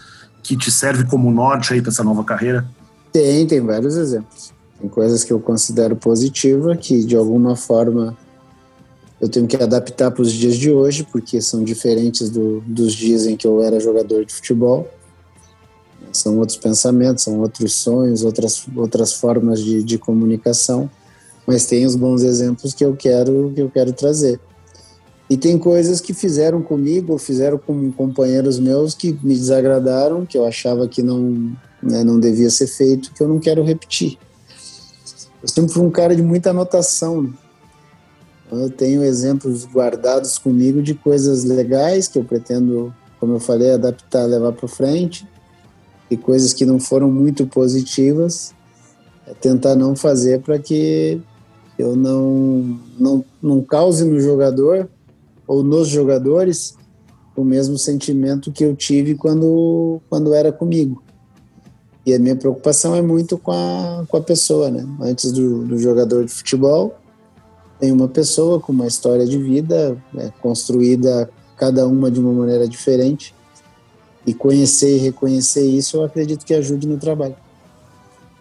[0.42, 2.64] que te serve como norte aí para essa nova carreira?
[3.12, 4.52] Tem, tem vários exemplos.
[4.80, 8.16] Tem coisas que eu considero positiva que de alguma forma
[9.20, 13.26] eu tenho que adaptar para os dias de hoje, porque são diferentes do, dos dias
[13.26, 14.88] em que eu era jogador de futebol
[16.18, 20.90] são outros pensamentos, são outros sonhos, outras, outras formas de, de comunicação,
[21.46, 24.40] mas tem os bons exemplos que eu quero que eu quero trazer.
[25.28, 30.38] E tem coisas que fizeram comigo, ou fizeram com companheiros meus que me desagradaram, que
[30.38, 31.52] eu achava que não,
[31.82, 34.18] né, não devia ser feito, que eu não quero repetir.
[35.42, 37.32] Eu sempre fui um cara de muita anotação.
[38.50, 44.24] Eu tenho exemplos guardados comigo de coisas legais que eu pretendo, como eu falei, adaptar,
[44.26, 45.26] levar para frente
[46.10, 48.54] e coisas que não foram muito positivas,
[49.26, 51.20] é tentar não fazer para que
[51.78, 54.88] eu não, não, não cause no jogador
[55.46, 56.76] ou nos jogadores
[57.36, 61.02] o mesmo sentimento que eu tive quando, quando era comigo.
[62.04, 64.86] E a minha preocupação é muito com a, com a pessoa, né?
[65.00, 66.94] Antes do, do jogador de futebol,
[67.78, 72.66] tem uma pessoa com uma história de vida né, construída cada uma de uma maneira
[72.66, 73.34] diferente
[74.26, 77.36] e conhecer e reconhecer isso, eu acredito que ajude no trabalho.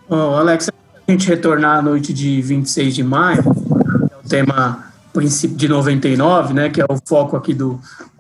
[0.10, 5.56] Oh, Alex, a gente retornar à noite de 26 de maio, é o tema princípio
[5.56, 7.80] de 99, né, que é o foco aqui do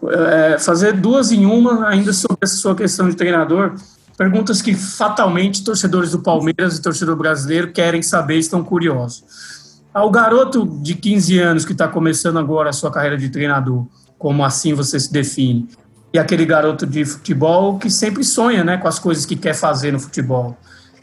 [0.09, 3.73] é, fazer duas em uma ainda sobre essa sua questão de treinador,
[4.17, 9.23] perguntas que fatalmente torcedores do Palmeiras e torcedor brasileiro querem saber, estão curiosos.
[9.93, 13.85] Ao garoto de 15 anos que está começando agora a sua carreira de treinador,
[14.17, 15.67] como assim você se define?
[16.15, 19.91] E aquele garoto de futebol que sempre sonha né, com as coisas que quer fazer
[19.91, 20.57] no futebol.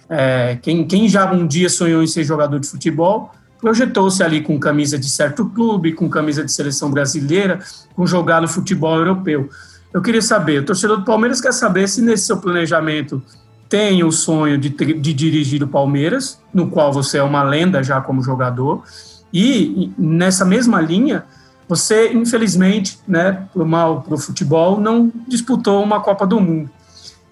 [0.09, 4.59] É, quem, quem já um dia sonhou em ser jogador de futebol, projetou-se ali com
[4.59, 7.59] camisa de certo clube, com camisa de seleção brasileira,
[7.95, 9.51] com jogar no futebol europeu.
[9.93, 13.23] Eu queria saber, o torcedor do Palmeiras quer saber se nesse seu planejamento
[13.69, 18.01] tem o sonho de, de dirigir o Palmeiras, no qual você é uma lenda já
[18.01, 18.83] como jogador,
[19.31, 21.27] e nessa mesma linha,
[21.73, 26.69] você, infelizmente, né, por mal para o futebol, não disputou uma Copa do Mundo.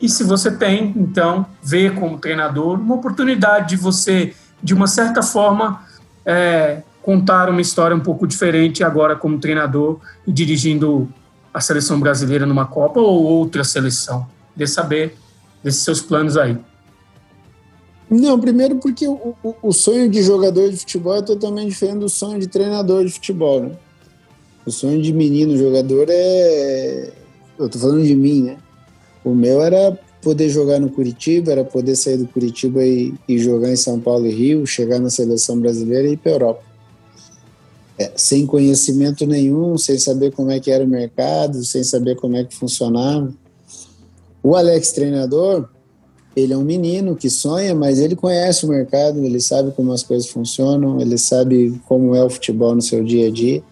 [0.01, 5.23] E se você tem, então, vê como treinador uma oportunidade de você, de uma certa
[5.23, 5.85] forma,
[6.25, 11.07] é, contar uma história um pouco diferente agora como treinador e dirigindo
[11.53, 14.27] a seleção brasileira numa Copa ou outra seleção.
[14.57, 15.19] De saber
[15.63, 16.57] desses seus planos aí.
[18.09, 22.09] Não, primeiro porque o, o, o sonho de jogador de futebol é totalmente diferente do
[22.09, 23.77] sonho de treinador de futebol, né?
[24.67, 27.11] O sonho de menino jogador é.
[27.59, 28.57] Eu tô falando de mim, né?
[29.25, 33.71] O meu era poder jogar no Curitiba, era poder sair do Curitiba e, e jogar
[33.71, 36.63] em São Paulo e Rio, chegar na seleção brasileira e ir para Europa.
[37.99, 42.37] É, sem conhecimento nenhum, sem saber como é que era o mercado, sem saber como
[42.37, 43.33] é que funcionava.
[44.43, 45.69] O Alex treinador,
[46.35, 50.03] ele é um menino que sonha, mas ele conhece o mercado, ele sabe como as
[50.03, 53.63] coisas funcionam, ele sabe como é o futebol no seu dia a dia.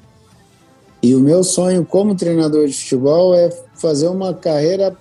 [1.03, 4.97] E o meu sonho como treinador de futebol é fazer uma carreira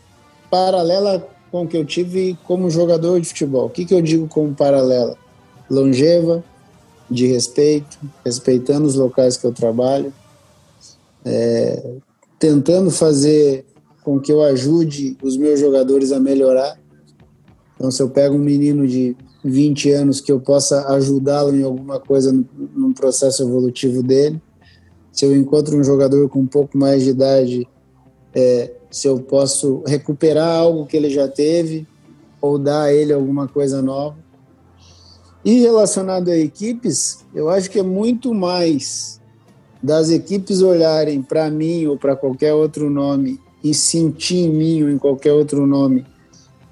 [0.49, 3.65] paralela com o que eu tive como jogador de futebol.
[3.65, 5.17] O que, que eu digo como paralela?
[5.69, 6.43] longeva,
[7.09, 10.13] de respeito, respeitando os locais que eu trabalho,
[11.23, 11.95] é,
[12.39, 13.65] tentando fazer
[14.03, 16.79] com que eu ajude os meus jogadores a melhorar.
[17.75, 21.99] Então, se eu pego um menino de 20 anos que eu possa ajudá-lo em alguma
[21.99, 24.41] coisa no, no, processo evolutivo dele,
[25.17, 27.67] se eu encontro um jogador com um pouco mais de idade,
[28.35, 31.87] é, se eu posso recuperar algo que ele já teve
[32.39, 34.15] ou dar a ele alguma coisa nova.
[35.43, 39.19] E relacionado a equipes, eu acho que é muito mais
[39.81, 44.89] das equipes olharem para mim ou para qualquer outro nome e sentir em mim ou
[44.91, 46.05] em qualquer outro nome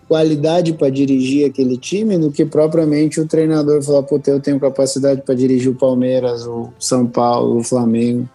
[0.07, 5.21] qualidade para dirigir aquele time do que propriamente o treinador falar, pô, eu tenho capacidade
[5.21, 8.29] para dirigir o Palmeiras, o São Paulo, o Flamengo,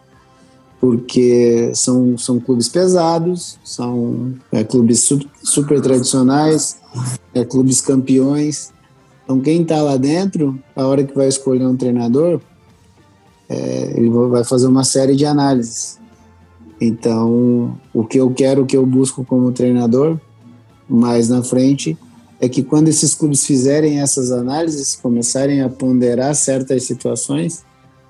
[0.81, 5.09] porque são, são clubes pesados, são é, clubes
[5.43, 6.79] super tradicionais,
[7.35, 8.73] é, clubes campeões.
[9.25, 12.41] Então, quem está lá dentro, a hora que vai escolher um treinador,
[13.49, 15.99] é, ele vai fazer uma série de análises.
[16.81, 20.19] Então, o que eu quero, o que eu busco como treinador,
[20.91, 21.97] mais na frente,
[22.41, 27.65] é que quando esses clubes fizerem essas análises, começarem a ponderar certas situações,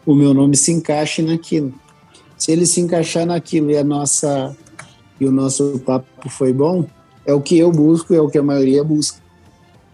[0.06, 1.74] o meu nome se encaixe naquilo.
[2.38, 4.56] Se ele se encaixar naquilo e a nossa
[5.20, 6.86] e o nosso papo foi bom,
[7.26, 9.18] é o que eu busco, é o que a maioria busca.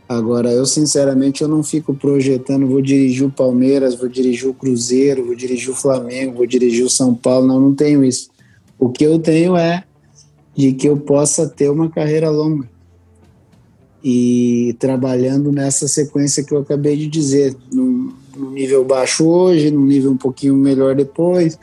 [0.08, 5.26] Agora, eu sinceramente eu não fico projetando, vou dirigir o Palmeiras, vou dirigir o Cruzeiro,
[5.26, 8.30] vou dirigir o Flamengo, vou dirigir o São Paulo, não, não tenho isso.
[8.78, 9.82] O que eu tenho é
[10.54, 12.75] de que eu possa ter uma carreira longa
[14.08, 19.84] e trabalhando nessa sequência que eu acabei de dizer, num, num nível baixo hoje, num
[19.84, 21.58] nível um pouquinho melhor depois,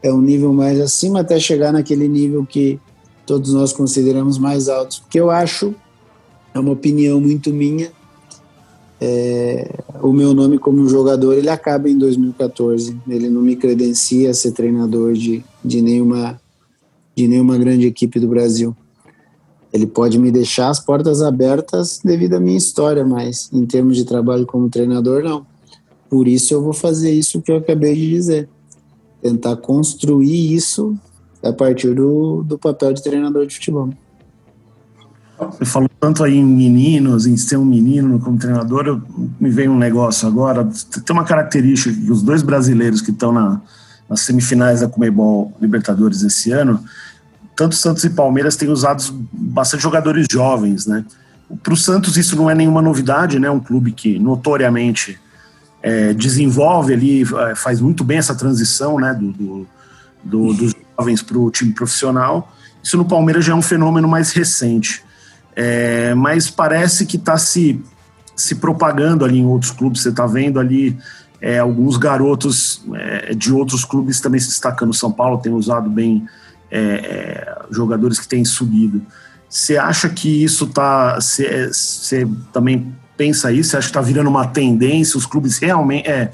[0.00, 2.78] é um nível mais acima até chegar naquele nível que
[3.26, 5.00] todos nós consideramos mais alto.
[5.00, 5.74] Porque eu acho,
[6.54, 7.90] é uma opinião muito minha,
[9.00, 9.68] é,
[10.00, 12.96] o meu nome como jogador ele acaba em 2014.
[13.08, 16.40] Ele não me credencia a ser treinador de, de, nenhuma,
[17.16, 18.76] de nenhuma grande equipe do Brasil.
[19.72, 24.04] Ele pode me deixar as portas abertas devido à minha história, mas em termos de
[24.04, 25.46] trabalho como treinador, não.
[26.08, 28.48] Por isso eu vou fazer isso que eu acabei de dizer.
[29.20, 30.96] Tentar construir isso
[31.42, 33.90] a partir do, do papel de treinador de futebol.
[35.38, 39.00] Você falou tanto aí em meninos, em ser um menino como treinador, eu,
[39.38, 40.68] me veio um negócio agora.
[41.04, 43.60] Tem uma característica que os dois brasileiros que estão na,
[44.08, 46.82] nas semifinais da Comebol Libertadores esse ano,
[47.58, 51.04] tanto Santos e Palmeiras têm usado bastante jogadores jovens, né?
[51.60, 53.50] Para o Santos isso não é nenhuma novidade, né?
[53.50, 55.18] Um clube que notoriamente
[55.82, 59.12] é, desenvolve ali, é, faz muito bem essa transição, né?
[59.12, 59.66] Do, do,
[60.22, 62.54] do dos jovens para o time profissional.
[62.80, 65.02] Isso no Palmeiras já é um fenômeno mais recente.
[65.56, 67.82] É, mas parece que está se,
[68.36, 70.02] se propagando ali em outros clubes.
[70.02, 70.96] Você está vendo ali
[71.40, 74.94] é, alguns garotos é, de outros clubes também se destacando.
[74.94, 76.24] São Paulo tem usado bem
[76.70, 79.02] é, é, jogadores que têm subido.
[79.48, 81.16] Você acha que isso está.
[81.16, 83.70] Você também pensa isso?
[83.70, 85.16] Você acha que está virando uma tendência?
[85.16, 86.30] Os clubes realmente, é,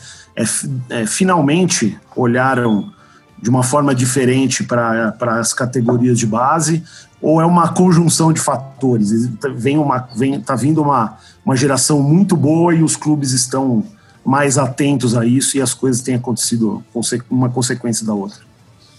[0.90, 2.92] é, finalmente olharam
[3.40, 6.82] de uma forma diferente para as categorias de base?
[7.20, 9.10] Ou é uma conjunção de fatores?
[9.56, 13.84] Vem uma, vem, tá vindo uma, uma geração muito boa e os clubes estão
[14.24, 16.82] mais atentos a isso e as coisas têm acontecido
[17.30, 18.40] uma consequência da outra?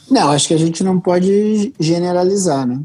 [0.09, 2.79] Não, acho que a gente não pode generalizar, né?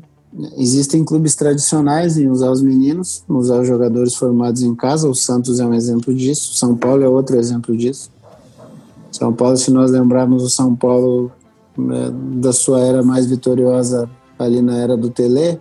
[0.56, 5.09] Existem clubes tradicionais em usar os meninos, usar os jogadores formados em casa.
[5.09, 6.54] O Santos é um exemplo disso.
[6.54, 8.11] São Paulo é outro exemplo disso.
[9.11, 11.33] São Paulo, se nós lembrarmos o São Paulo
[11.76, 15.59] né, da sua era mais vitoriosa ali na era do Tele,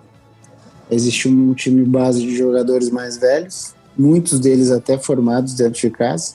[0.90, 6.34] existiu um time base de jogadores mais velhos, muitos deles até formados dentro de casa,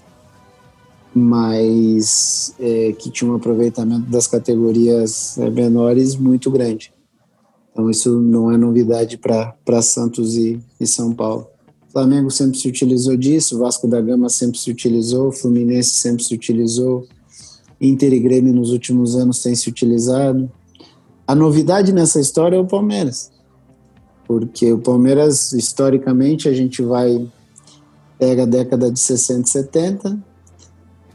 [1.14, 6.92] mas é, que tinha um aproveitamento das categorias é, menores muito grande.
[7.70, 11.47] Então isso não é novidade para Santos e, e São Paulo.
[11.95, 17.07] Flamengo sempre se utilizou disso, Vasco da Gama sempre se utilizou, Fluminense sempre se utilizou,
[17.80, 20.51] Inter e Grêmio nos últimos anos têm se utilizado.
[21.24, 23.30] A novidade nessa história é o Palmeiras,
[24.26, 27.30] porque o Palmeiras, historicamente, a gente vai,
[28.18, 30.24] pega a década de 60 e 70,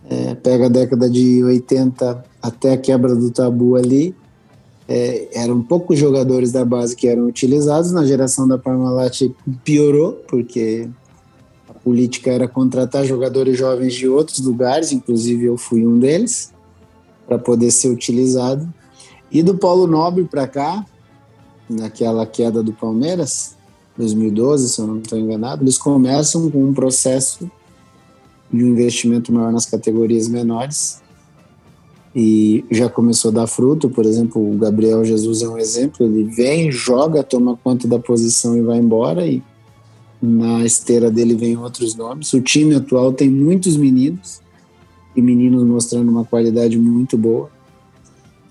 [0.09, 4.15] é, pega a década de 80 até a quebra do tabu ali,
[4.87, 9.29] é, eram poucos jogadores da base que eram utilizados, na geração da Parmalat
[9.63, 10.89] piorou, porque
[11.69, 16.51] a política era contratar jogadores jovens de outros lugares, inclusive eu fui um deles,
[17.27, 18.67] para poder ser utilizado.
[19.31, 20.83] E do Paulo Nobre para cá,
[21.69, 23.55] naquela queda do Palmeiras,
[23.95, 27.51] 2012, se eu não estou enganado, eles começam com um processo
[28.51, 31.01] de um investimento maior nas categorias menores
[32.15, 33.89] e já começou a dar fruto.
[33.89, 36.05] Por exemplo, o Gabriel Jesus é um exemplo.
[36.05, 39.25] Ele vem, joga, toma conta da posição e vai embora.
[39.27, 39.43] E
[40.21, 42.33] na esteira dele vem outros nomes.
[42.33, 44.41] O time atual tem muitos meninos
[45.15, 47.49] e meninos mostrando uma qualidade muito boa.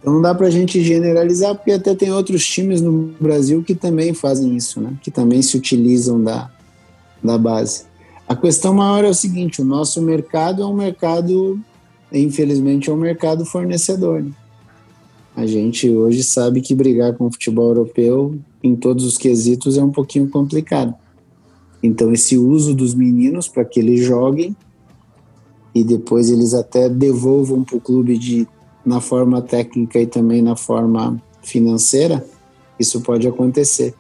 [0.01, 3.75] Então não dá para a gente generalizar, porque até tem outros times no Brasil que
[3.75, 4.95] também fazem isso, né?
[5.03, 6.49] que também se utilizam da,
[7.23, 7.88] da base.
[8.29, 11.59] A questão maior é o seguinte: o nosso mercado é um mercado
[12.13, 14.23] infelizmente, é um mercado fornecedor.
[14.23, 14.33] Né?
[15.37, 19.83] A gente hoje sabe que brigar com o futebol europeu em todos os quesitos é
[19.83, 20.95] um pouquinho complicado.
[21.83, 24.57] Então, esse uso dos meninos para que eles joguem
[25.75, 28.49] e depois eles até devolvam para o clube de,
[28.85, 32.25] na forma técnica e também na forma financeira,
[32.81, 33.95] isso pode acontecer.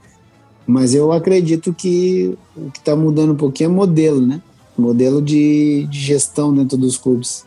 [0.69, 4.43] Mas eu acredito que o que está mudando um pouquinho é modelo, né?
[4.77, 7.47] Modelo de, de gestão dentro dos clubes.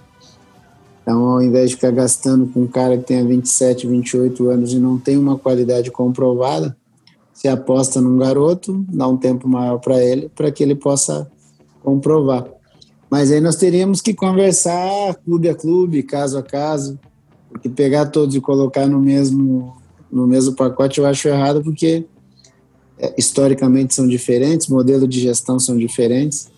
[1.03, 4.79] Então, ao invés de ficar gastando com um cara que tenha 27, 28 anos e
[4.79, 6.75] não tem uma qualidade comprovada,
[7.31, 11.29] se aposta num garoto, dá um tempo maior para ele, para que ele possa
[11.83, 12.47] comprovar.
[13.07, 16.99] Mas aí nós teríamos que conversar clube a clube, caso a caso,
[17.49, 19.79] porque pegar todos e colocar no mesmo
[20.11, 22.05] no mesmo pacote eu acho errado, porque
[23.17, 26.49] historicamente são diferentes, modelos de gestão são diferentes,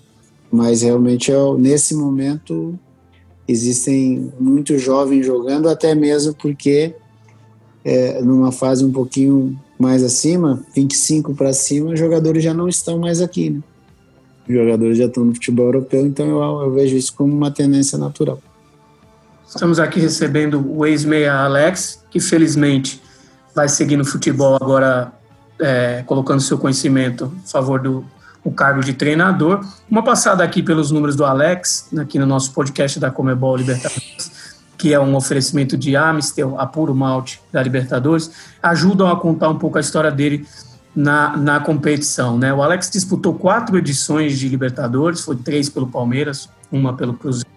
[0.52, 2.78] mas realmente é, nesse momento
[3.48, 6.94] existem muitos jovens jogando, até mesmo porque
[7.84, 13.22] é, numa fase um pouquinho mais acima, 25 para cima, jogadores já não estão mais
[13.22, 13.62] aqui, né?
[14.48, 17.98] Os jogadores já estão no futebol europeu, então eu, eu vejo isso como uma tendência
[17.98, 18.40] natural.
[19.48, 23.02] Estamos aqui recebendo o ex-meia Alex, que felizmente
[23.56, 25.14] vai seguir no futebol agora,
[25.60, 28.06] é, colocando seu conhecimento a favor do,
[28.44, 29.66] o cargo de treinador.
[29.90, 34.94] Uma passada aqui pelos números do Alex, aqui no nosso podcast da Comebol Libertadores, que
[34.94, 38.32] é um oferecimento de Amistel, a puro malte da Libertadores,
[38.62, 40.46] ajudam a contar um pouco a história dele
[40.96, 42.38] na, na competição.
[42.38, 42.54] Né?
[42.54, 47.50] O Alex disputou quatro edições de Libertadores, foi três pelo Palmeiras, uma pelo Cruzeiro,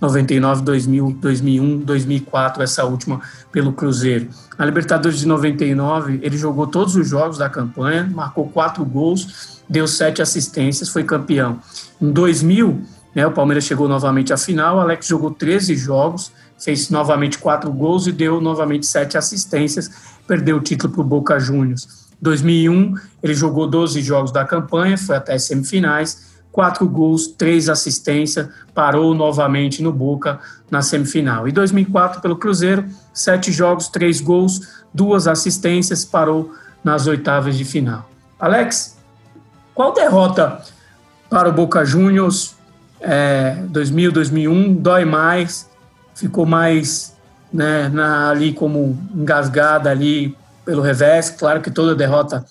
[0.00, 3.20] 99, 2000, 2001, 2004, essa última
[3.50, 4.28] pelo Cruzeiro.
[4.58, 9.86] Na Libertadores de 99, ele jogou todos os jogos da campanha, marcou quatro gols deu
[9.86, 11.58] sete assistências, foi campeão.
[12.00, 12.82] Em 2000,
[13.14, 18.06] né, o Palmeiras chegou novamente à final, Alex jogou 13 jogos, fez novamente quatro gols
[18.06, 19.90] e deu novamente sete assistências,
[20.26, 22.06] perdeu o título para o Boca Juniors.
[22.20, 26.25] 2001, ele jogou 12 jogos da campanha, foi até as semifinais,
[26.56, 30.40] quatro gols, três assistências, parou novamente no Boca
[30.70, 31.46] na semifinal.
[31.46, 38.08] E 2004, pelo Cruzeiro, sete jogos, três gols, duas assistências, parou nas oitavas de final.
[38.40, 38.96] Alex,
[39.74, 40.62] qual derrota
[41.28, 42.56] para o Boca Juniors
[43.02, 45.68] é, 2000, 2001 dói mais?
[46.14, 47.14] Ficou mais
[47.52, 50.34] né, na, ali como engasgada ali
[50.64, 51.28] pelo revés.
[51.28, 52.46] Claro que toda derrota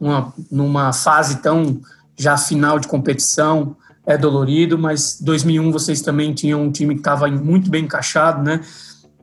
[0.00, 1.78] uma, numa fase tão
[2.20, 3.74] já final de competição
[4.06, 8.60] é dolorido, mas 2001 vocês também tinham um time que estava muito bem encaixado, né?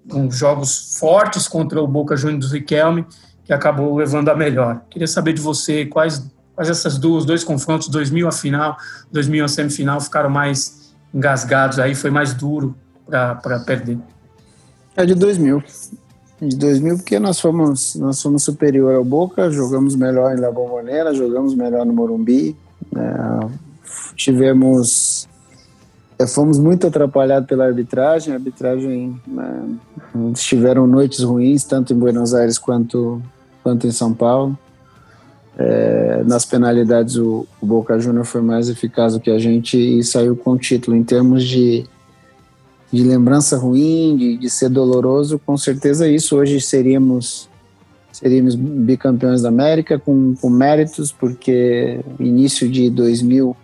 [0.10, 3.06] Com jogos fortes contra o Boca Juniors do Riquelme,
[3.44, 4.82] que acabou levando a melhor.
[4.90, 6.26] Queria saber de você quais
[6.58, 8.78] mas essas duas, dois confrontos, 2000 a final,
[9.12, 12.76] 2000 a semifinal, ficaram mais engasgados, aí foi mais duro
[13.06, 14.00] para perder.
[14.96, 15.64] É de 2000.
[16.42, 21.14] De 2000 porque nós fomos, nós fomos superior ao Boca, jogamos melhor em La Bombonera,
[21.14, 22.58] jogamos melhor no Morumbi,
[22.98, 23.50] né?
[24.16, 25.28] tivemos
[26.20, 28.34] é, fomos muito atrapalhados pela arbitragem.
[28.34, 29.70] Arbitragem né,
[30.34, 33.22] tiveram noites ruins, tanto em Buenos Aires quanto,
[33.64, 34.58] quanto em São Paulo.
[35.60, 40.04] É, nas penalidades, o, o, Boca Júnior foi mais eficaz do que a gente e
[40.04, 40.98] saiu com o título.
[40.98, 41.86] Em termos de,
[42.92, 46.36] de lembrança ruim, de, de ser doloroso, com certeza isso.
[46.36, 47.48] Hoje seríamos
[48.20, 53.56] seríamos bicampeões da América com, com méritos, porque início de 2000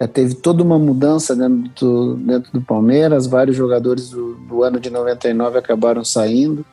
[0.00, 4.80] já teve toda uma mudança dentro do, dentro do Palmeiras, vários jogadores do, do ano
[4.80, 6.64] de 99 acabaram saindo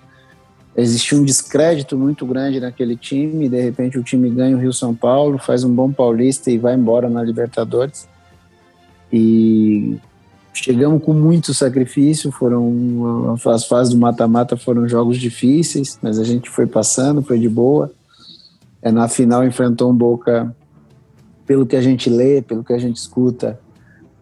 [0.78, 4.94] existia um descrédito muito grande naquele time, de repente o time ganha o Rio São
[4.94, 8.08] Paulo, faz um bom paulista e vai embora na Libertadores.
[9.12, 9.98] E
[10.64, 16.50] chegamos com muito sacrifício, foram as fases do mata-mata foram jogos difíceis, mas a gente
[16.50, 17.92] foi passando, foi de boa.
[18.82, 20.56] É, na final enfrentou um Boca,
[21.46, 23.60] pelo que a gente lê, pelo que a gente escuta,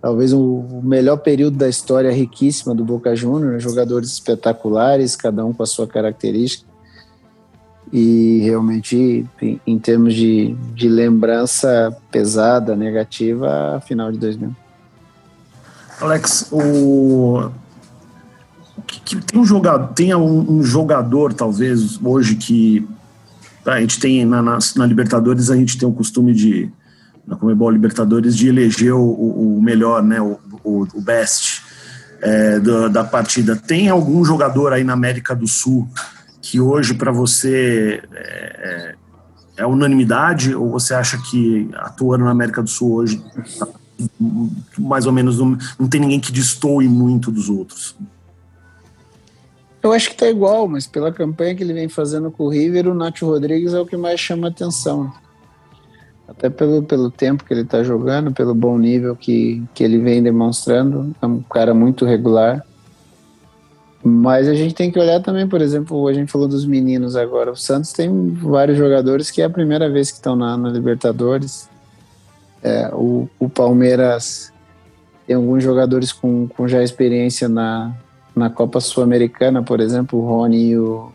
[0.02, 3.60] talvez o melhor período da história riquíssima do Boca Juniors, né?
[3.60, 6.70] jogadores espetaculares, cada um com a sua característica.
[7.92, 9.26] E realmente,
[9.66, 14.65] em, termos de, de lembrança pesada, negativa, a final de 2000.
[16.02, 17.52] Alex, o
[19.06, 22.88] que, tem um jogador, tem um, um, jogador talvez hoje que
[23.66, 26.70] a gente tem na, na, na, Libertadores a gente tem o costume de
[27.26, 31.64] na Comebol Libertadores de eleger o, o melhor, né, o, o, o best
[32.22, 33.56] é, da, da, partida.
[33.56, 35.88] Tem algum jogador aí na América do Sul
[36.42, 38.96] que hoje para você é,
[39.58, 43.24] é, é, unanimidade ou você acha que atuando na América do Sul hoje
[43.58, 43.68] tá,
[44.78, 47.96] mais ou menos não, não tem ninguém que destoe muito dos outros?
[49.82, 52.88] Eu acho que tá igual, mas pela campanha que ele vem fazendo com o River,
[52.88, 55.14] o Nacho Rodrigues é o que mais chama atenção.
[56.28, 60.24] Até pelo, pelo tempo que ele está jogando, pelo bom nível que, que ele vem
[60.24, 61.16] demonstrando.
[61.22, 62.66] É um cara muito regular.
[64.04, 67.52] Mas a gente tem que olhar também, por exemplo, a gente falou dos meninos agora.
[67.52, 71.70] O Santos tem vários jogadores que é a primeira vez que estão na, na Libertadores.
[72.66, 74.52] É, o, o Palmeiras
[75.28, 77.96] tem alguns jogadores com, com já experiência na,
[78.36, 81.12] na Copa Sul-Americana, por exemplo, o Rony e o,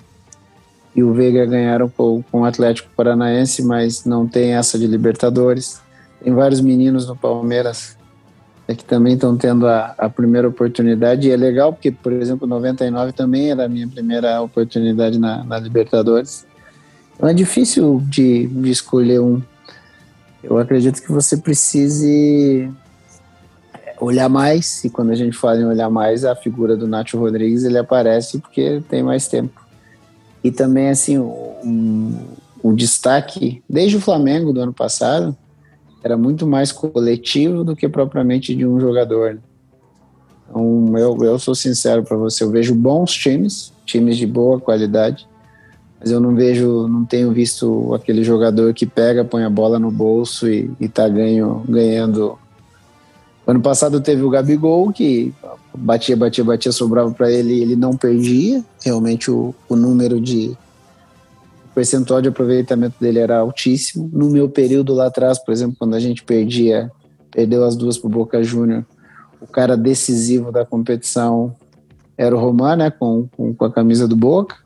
[0.94, 5.80] e o Veiga ganharam com, com o Atlético Paranaense, mas não tem essa de Libertadores.
[6.22, 7.96] Tem vários meninos no Palmeiras
[8.68, 12.46] é, que também estão tendo a, a, primeira oportunidade, e é legal porque, por exemplo,
[12.46, 16.46] 99 também era a minha primeira oportunidade na, na Libertadores.
[17.16, 19.42] Então é difícil de, de escolher um.
[20.42, 22.70] Eu acredito que você precise
[24.00, 27.64] olhar mais, e quando a gente fala em olhar mais, a figura do Nacho Rodrigues
[27.64, 29.60] ele aparece porque tem mais tempo.
[30.42, 32.14] E também, assim, um,
[32.62, 35.36] o destaque, desde o Flamengo do ano passado,
[36.02, 39.38] era muito mais coletivo do que propriamente de um jogador.
[40.48, 45.28] Então, eu, eu sou sincero para você, eu vejo bons times, times de boa qualidade,
[46.00, 49.90] mas eu não vejo, não tenho visto aquele jogador que pega, põe a bola no
[49.90, 52.38] bolso e, está ganho, ganhando
[53.50, 55.34] Ano passado teve o Gabigol, que
[55.76, 58.64] batia, batia, batia, sobrava para ele e ele não perdia.
[58.80, 60.56] Realmente o, o número de.
[61.64, 64.08] O percentual de aproveitamento dele era altíssimo.
[64.12, 66.92] No meu período lá atrás, por exemplo, quando a gente perdia,
[67.30, 68.86] perdeu as duas para o Boca Júnior,
[69.40, 71.52] o cara decisivo da competição
[72.16, 74.56] era o Roman, né, com, com, com a camisa do Boca.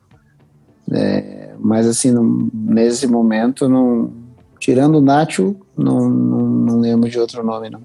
[0.91, 4.11] É, mas assim, no, nesse momento, não,
[4.59, 7.81] tirando o Nacho, não, não, não lembro de outro nome, não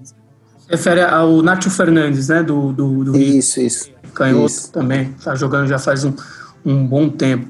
[0.71, 2.41] refere ao Nacho Fernandes, né?
[2.41, 3.91] Do, do, do isso, isso.
[4.13, 4.71] Canhoto isso.
[4.71, 5.13] também.
[5.23, 6.13] Tá jogando já faz um,
[6.65, 7.47] um bom tempo.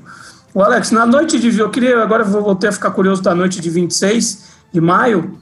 [0.53, 1.57] O Alex, na noite de.
[1.57, 2.01] Eu queria.
[2.01, 5.37] Agora vou voltar a ficar curioso da noite de 26 de maio.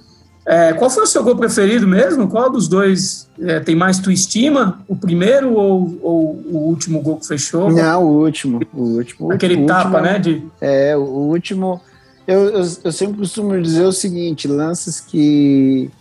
[0.50, 2.28] É, qual foi o seu gol preferido mesmo?
[2.28, 4.82] Qual dos dois é, tem mais tu estima?
[4.88, 7.72] O primeiro ou, ou, o último gol que fechou?
[7.72, 8.60] Não, o último.
[8.74, 10.18] O último Aquele o tapa, último, né?
[10.18, 10.44] De...
[10.60, 11.80] É, o último.
[12.26, 15.92] Eu, eu, eu sempre costumo dizer o seguinte: lances que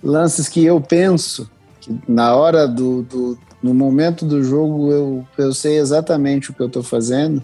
[0.00, 5.52] lances que eu penso que na hora do, do no momento do jogo eu, eu
[5.52, 7.42] sei exatamente o que eu estou fazendo.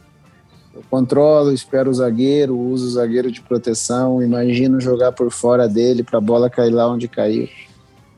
[0.74, 6.02] Eu controlo, espero o zagueiro, uso o zagueiro de proteção, imagino jogar por fora dele
[6.02, 7.48] para a bola cair lá onde caiu.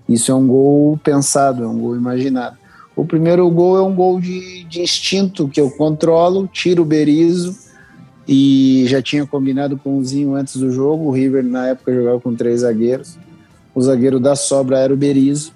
[0.08, 2.56] Isso é um gol pensado, é um gol imaginado.
[2.94, 7.54] O primeiro gol é um gol de, de instinto que eu controlo, tiro o Berizo
[8.26, 11.04] e já tinha combinado com o Zinho antes do jogo.
[11.04, 13.18] O River na época jogava com três zagueiros
[13.76, 15.52] o zagueiro da sobra era o Berizo.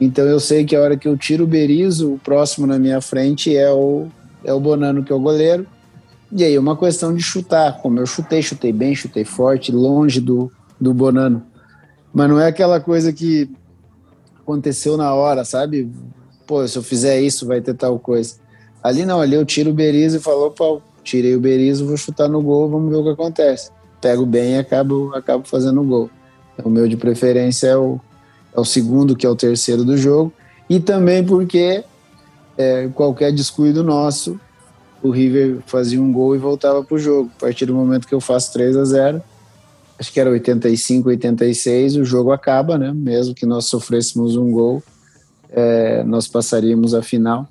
[0.00, 3.00] Então eu sei que a hora que eu tiro o Berizo, o próximo na minha
[3.00, 4.06] frente é o,
[4.44, 5.66] é o Bonano, que é o goleiro.
[6.32, 7.80] E aí é uma questão de chutar.
[7.80, 10.50] Como eu chutei, chutei bem, chutei forte, longe do,
[10.80, 11.42] do Bonano.
[12.12, 13.50] Mas não é aquela coisa que
[14.38, 15.90] aconteceu na hora, sabe?
[16.46, 18.36] Pô, se eu fizer isso, vai ter tal coisa.
[18.82, 22.28] Ali não, ali eu tiro o Berizo e falo, pô, tirei o Berizo, vou chutar
[22.28, 23.70] no gol, vamos ver o que acontece.
[24.00, 26.10] Pego bem e acabo, acabo fazendo o gol.
[26.64, 28.00] O meu de preferência é o,
[28.54, 30.32] é o segundo, que é o terceiro do jogo.
[30.68, 31.84] E também porque
[32.56, 34.40] é, qualquer descuido nosso,
[35.02, 37.30] o River fazia um gol e voltava para o jogo.
[37.36, 39.22] A partir do momento que eu faço 3 a 0
[40.00, 42.90] acho que era 85, 86, o jogo acaba, né?
[42.94, 44.82] Mesmo que nós sofrêssemos um gol,
[45.50, 47.46] é, nós passaríamos a final.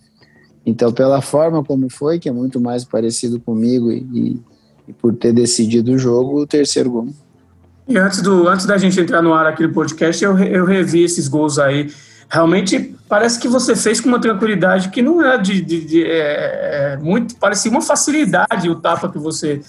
[0.65, 4.41] Então, pela forma como foi, que é muito mais parecido comigo e,
[4.87, 7.09] e, por ter decidido o jogo, o terceiro gol.
[7.87, 11.03] E antes, do, antes da gente entrar no ar aqui no podcast, eu, eu revi
[11.03, 11.91] esses gols aí.
[12.29, 16.93] Realmente parece que você fez com uma tranquilidade que não é de, de, de é,
[16.93, 19.61] é, muito, parecia uma facilidade o tapa que você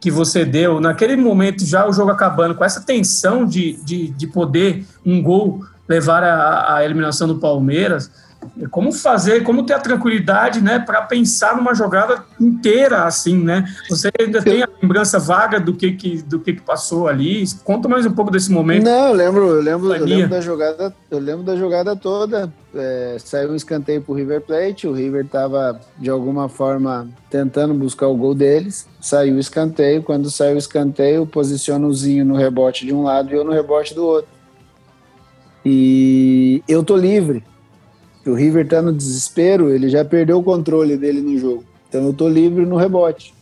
[0.00, 0.80] que você deu.
[0.80, 5.62] Naquele momento, já o jogo acabando, com essa tensão de, de, de poder um gol
[5.86, 8.10] levar a, a eliminação do Palmeiras,
[8.70, 13.64] como fazer, como ter a tranquilidade, né, para pensar numa jogada inteira assim, né?
[13.88, 17.44] Você ainda tem a lembrança vaga do que que do que, que passou ali?
[17.64, 18.84] Conta mais um pouco desse momento.
[18.84, 22.52] Não, eu lembro, eu lembro, eu lembro da jogada, eu lembro da jogada toda.
[22.74, 28.06] É, saiu um escanteio pro River Plate, o River estava de alguma forma tentando buscar
[28.06, 28.86] o gol deles.
[29.00, 33.30] Saiu o escanteio, quando saiu o escanteio, posiciona o Zinho no rebote de um lado
[33.30, 34.30] e eu no rebote do outro.
[35.64, 37.44] E eu tô livre
[38.26, 41.64] o River tá no desespero, ele já perdeu o controle dele no jogo.
[41.88, 43.34] Então eu tô livre no rebote.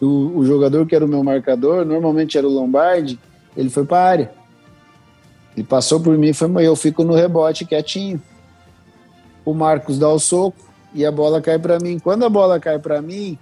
[0.00, 3.18] O, o jogador que era o meu marcador, normalmente era o Lombardi,
[3.56, 4.32] ele foi para a área.
[5.56, 8.22] Ele passou por mim, foi eu fico no rebote quietinho.
[9.44, 11.98] O Marcos dá o soco e a bola cai para mim.
[11.98, 13.36] Quando a bola cai para mim,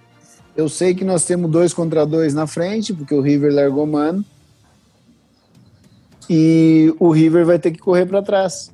[0.56, 4.24] eu sei que nós temos dois contra dois na frente, porque o River largou mano.
[6.28, 8.72] E o River vai ter que correr para trás.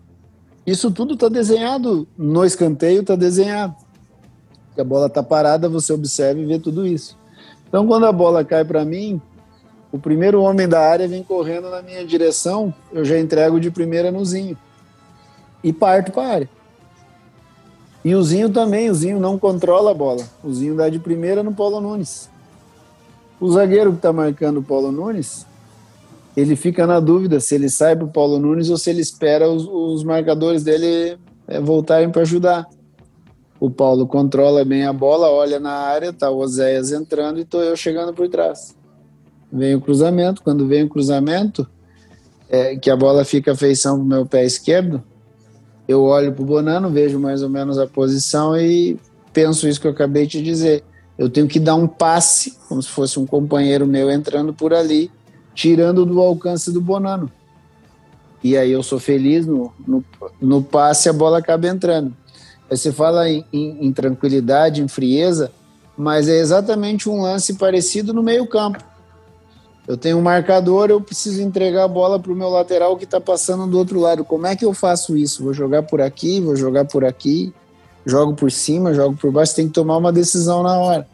[0.67, 3.75] Isso tudo está desenhado no escanteio, está desenhado.
[4.79, 7.19] a bola está parada, você observa e vê tudo isso.
[7.69, 9.21] Então, quando a bola cai para mim,
[9.91, 14.11] o primeiro homem da área vem correndo na minha direção, eu já entrego de primeira
[14.11, 14.57] no Zinho
[15.65, 16.51] e parto para a área.
[18.05, 20.25] E o Zinho também, o Zinho não controla a bola.
[20.43, 22.29] O Zinho dá de primeira no Paulo Nunes.
[23.41, 25.47] O zagueiro que está marcando o Paulo Nunes,
[26.37, 29.49] ele fica na dúvida se ele sai para o Paulo Nunes ou se ele espera
[29.49, 32.67] os, os marcadores dele é, voltarem para ajudar.
[33.61, 37.61] O Paulo controla bem a bola, olha na área, tá o Oséias entrando e tô
[37.61, 38.75] eu chegando por trás.
[39.53, 41.69] Vem o cruzamento, quando vem o cruzamento,
[42.49, 45.03] é, que a bola fica feição pro meu pé esquerdo,
[45.87, 48.99] eu olho pro Bonano, vejo mais ou menos a posição e
[49.33, 50.83] penso isso que eu acabei de dizer.
[51.19, 55.11] Eu tenho que dar um passe, como se fosse um companheiro meu entrando por ali,
[55.55, 57.31] tirando do alcance do Bonano.
[58.43, 60.05] E aí eu sou feliz no, no,
[60.41, 62.13] no passe, a bola acaba entrando.
[62.71, 65.53] Aí você fala em, em, em tranquilidade, em frieza,
[65.97, 68.83] mas é exatamente um lance parecido no meio-campo.
[69.87, 73.21] Eu tenho um marcador, eu preciso entregar a bola para o meu lateral que está
[73.21, 74.25] passando do outro lado.
[74.25, 75.43] Como é que eu faço isso?
[75.43, 77.53] Vou jogar por aqui, vou jogar por aqui,
[78.07, 79.57] jogo por cima, jogo por baixo.
[79.57, 81.09] Tem que tomar uma decisão na hora.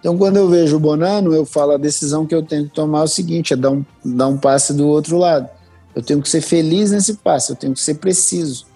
[0.00, 3.00] Então, quando eu vejo o Bonano, eu falo a decisão que eu tenho que tomar
[3.00, 5.48] é o seguinte: é dar um, dar um passe do outro lado.
[5.94, 8.66] Eu tenho que ser feliz nesse passe, eu tenho que ser preciso.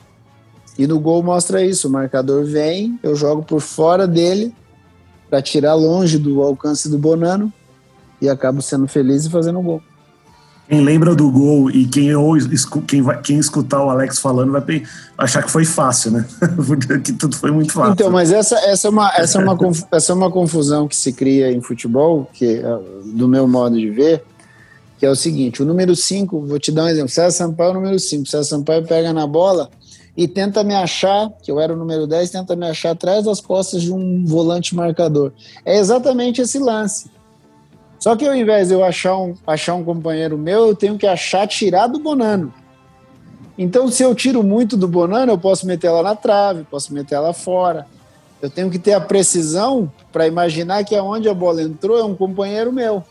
[0.78, 4.54] E no gol mostra isso: o marcador vem, eu jogo por fora dele
[5.28, 7.52] para tirar longe do alcance do Bonano
[8.20, 9.82] e acabo sendo feliz e fazendo o gol.
[10.70, 12.36] Quem lembra do gol e quem, ou,
[12.86, 14.84] quem, vai, quem escutar o Alex falando vai
[15.18, 16.24] achar que foi fácil, né?
[17.02, 17.94] que tudo foi muito fácil.
[17.94, 19.58] Então, mas essa, essa, é uma, essa, é uma,
[19.90, 23.90] essa é uma confusão que se cria em futebol, que é, do meu modo de
[23.90, 24.22] ver,
[24.96, 27.08] que é o seguinte: o número 5, vou te dar um exemplo.
[27.08, 28.26] César Sampaio é o número 5.
[28.26, 29.68] César Sampaio pega na bola
[30.16, 33.40] e tenta me achar, que eu era o número 10, tenta me achar atrás das
[33.40, 35.32] costas de um volante marcador.
[35.64, 37.10] É exatamente esse lance
[38.00, 41.06] só que ao invés de eu achar um, achar um companheiro meu, eu tenho que
[41.06, 42.52] achar tirar do Bonano.
[43.58, 47.16] Então, se eu tiro muito do Bonano, eu posso meter ela na trave, posso meter
[47.16, 47.86] ela fora.
[48.40, 52.14] Eu tenho que ter a precisão para imaginar que aonde a bola entrou é um
[52.14, 53.04] companheiro meu.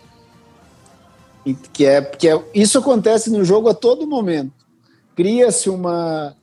[1.45, 4.51] E que é, que é, isso acontece no jogo a todo momento.
[5.15, 6.35] Cria-se uma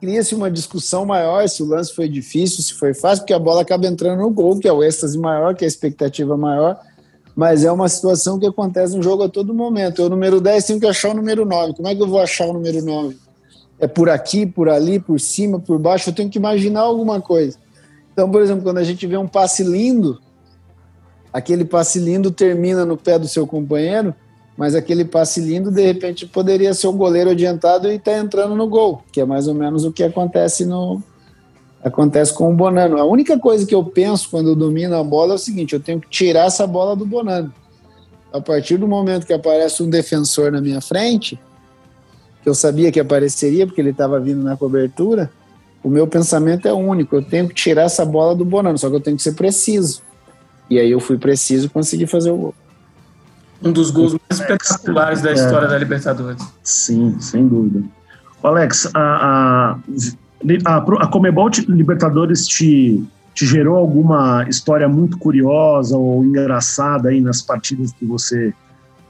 [0.00, 3.62] cria-se uma discussão maior se o lance foi difícil, se foi fácil, porque a bola
[3.62, 6.78] acaba entrando no gol, que é o êxtase maior, que é a expectativa maior
[7.36, 10.00] mas é uma situação que acontece no jogo a todo momento.
[10.00, 11.74] Eu, número 10, tenho que achar o número 9.
[11.74, 13.16] Como é que eu vou achar o número 9?
[13.80, 16.10] É por aqui, por ali, por cima, por baixo?
[16.10, 17.58] Eu tenho que imaginar alguma coisa.
[18.12, 20.20] Então, por exemplo, quando a gente vê um passe lindo,
[21.32, 24.14] aquele passe lindo termina no pé do seu companheiro,
[24.56, 28.68] mas aquele passe lindo, de repente, poderia ser o goleiro adiantado e está entrando no
[28.68, 31.02] gol, que é mais ou menos o que acontece no,
[31.84, 32.98] acontece com o Bonano.
[32.98, 35.80] A única coisa que eu penso quando eu domino a bola é o seguinte: eu
[35.80, 37.52] tenho que tirar essa bola do Bonano.
[38.32, 41.38] A partir do momento que aparece um defensor na minha frente,
[42.42, 45.30] que eu sabia que apareceria porque ele estava vindo na cobertura,
[45.82, 48.96] o meu pensamento é único: eu tenho que tirar essa bola do Bonano, só que
[48.96, 50.02] eu tenho que ser preciso.
[50.70, 52.54] E aí eu fui preciso e consegui fazer o gol.
[53.62, 55.68] Um dos gols mais espetaculares da história é.
[55.68, 56.42] da Libertadores.
[56.62, 57.84] Sim, sem dúvida.
[58.42, 59.78] Alex, a, a
[60.64, 63.02] a, a Comebol Libertadores te,
[63.34, 68.52] te gerou alguma história muito curiosa ou engraçada aí nas partidas que você,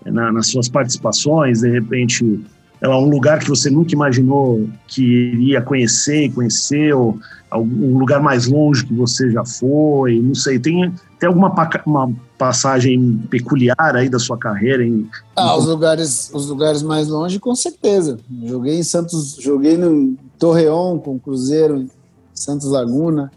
[0.05, 2.45] na, nas suas participações, de repente,
[2.81, 7.19] é um lugar que você nunca imaginou que iria conhecer, conheceu,
[7.53, 11.55] um lugar mais longe que você já foi, não sei, tem, tem alguma
[11.87, 14.85] uma passagem peculiar aí da sua carreira?
[14.85, 15.59] Em, ah, em...
[15.59, 18.19] os lugares, os lugares mais longe, com certeza.
[18.45, 21.89] Joguei em Santos, joguei no Torreão com Cruzeiro
[22.35, 23.33] Santos Laguna,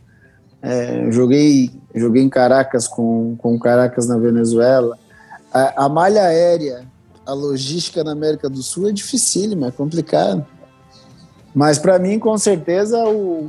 [0.61, 4.97] é, joguei, joguei em Caracas com, com Caracas na Venezuela.
[5.53, 6.85] A, a, malha aérea,
[7.25, 10.45] a logística na América do Sul é dificílima, é complicado.
[11.55, 13.47] Mas para mim, com certeza, o,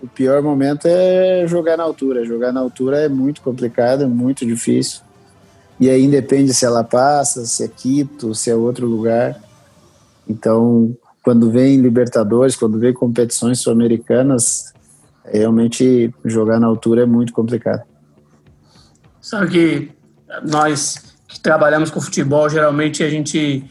[0.00, 2.24] o pior momento é jogar na altura.
[2.24, 5.00] Jogar na altura é muito complicado, é muito difícil.
[5.80, 9.42] E aí depende se ela passa, se é Quito, se é outro lugar.
[10.28, 14.72] Então, quando vem Libertadores, quando vem competições sul-americanas,
[15.24, 17.82] realmente jogar na altura é muito complicado.
[19.22, 19.90] Sabe que
[20.46, 23.64] nós que trabalhamos com futebol, geralmente a gente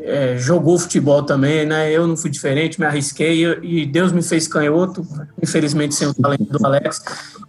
[0.00, 1.90] é, jogou futebol também, né?
[1.92, 5.06] Eu não fui diferente, me arrisquei e Deus me fez canhoto,
[5.40, 7.02] infelizmente sem o talento do Alex.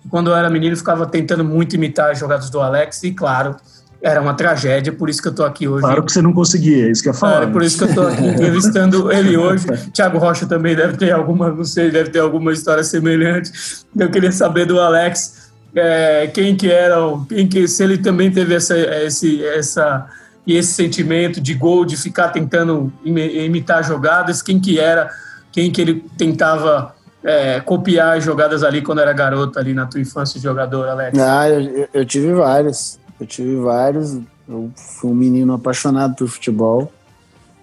[0.09, 3.55] Quando eu era menino, ficava tentando muito imitar as jogadas do Alex e, claro,
[4.01, 5.81] era uma tragédia, por isso que eu estou aqui hoje.
[5.81, 7.43] Claro que você não conseguia, é isso que eu falar.
[7.43, 9.65] É, por isso que eu estou aqui entrevistando ele hoje.
[9.91, 13.51] Tiago Rocha também deve ter alguma, não sei, deve ter alguma história semelhante.
[13.95, 18.55] Eu queria saber do Alex é, quem que era, quem que, se ele também teve
[18.55, 20.07] essa, esse, essa,
[20.45, 25.09] esse sentimento de gol, de ficar tentando imitar jogadas, quem que era,
[25.51, 29.99] quem que ele tentava é, copiar as jogadas ali quando era garoto, ali na tua
[29.99, 31.17] infância de jogador, Alex?
[31.19, 32.99] Ah, eu, eu tive vários.
[33.19, 34.17] Eu tive vários.
[34.47, 36.91] Eu fui um menino apaixonado por futebol.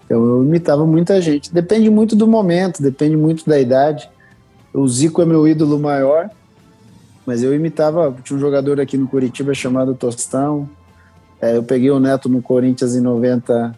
[0.05, 1.53] Então eu imitava muita gente.
[1.53, 4.09] Depende muito do momento, depende muito da idade.
[4.73, 6.29] O Zico é meu ídolo maior,
[7.25, 8.15] mas eu imitava.
[8.23, 10.69] Tinha um jogador aqui no Curitiba chamado Tostão.
[11.41, 13.75] É, eu peguei o Neto no Corinthians em 90,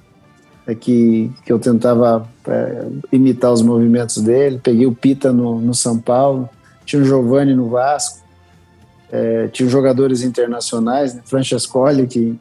[0.67, 4.61] é, que, que eu tentava é, imitar os movimentos dele.
[4.63, 6.49] Peguei o Pita no, no São Paulo.
[6.85, 8.26] Tinha o Giovanni no Vasco.
[9.11, 11.23] É, tinha jogadores internacionais, né?
[11.25, 12.39] Francescoli, que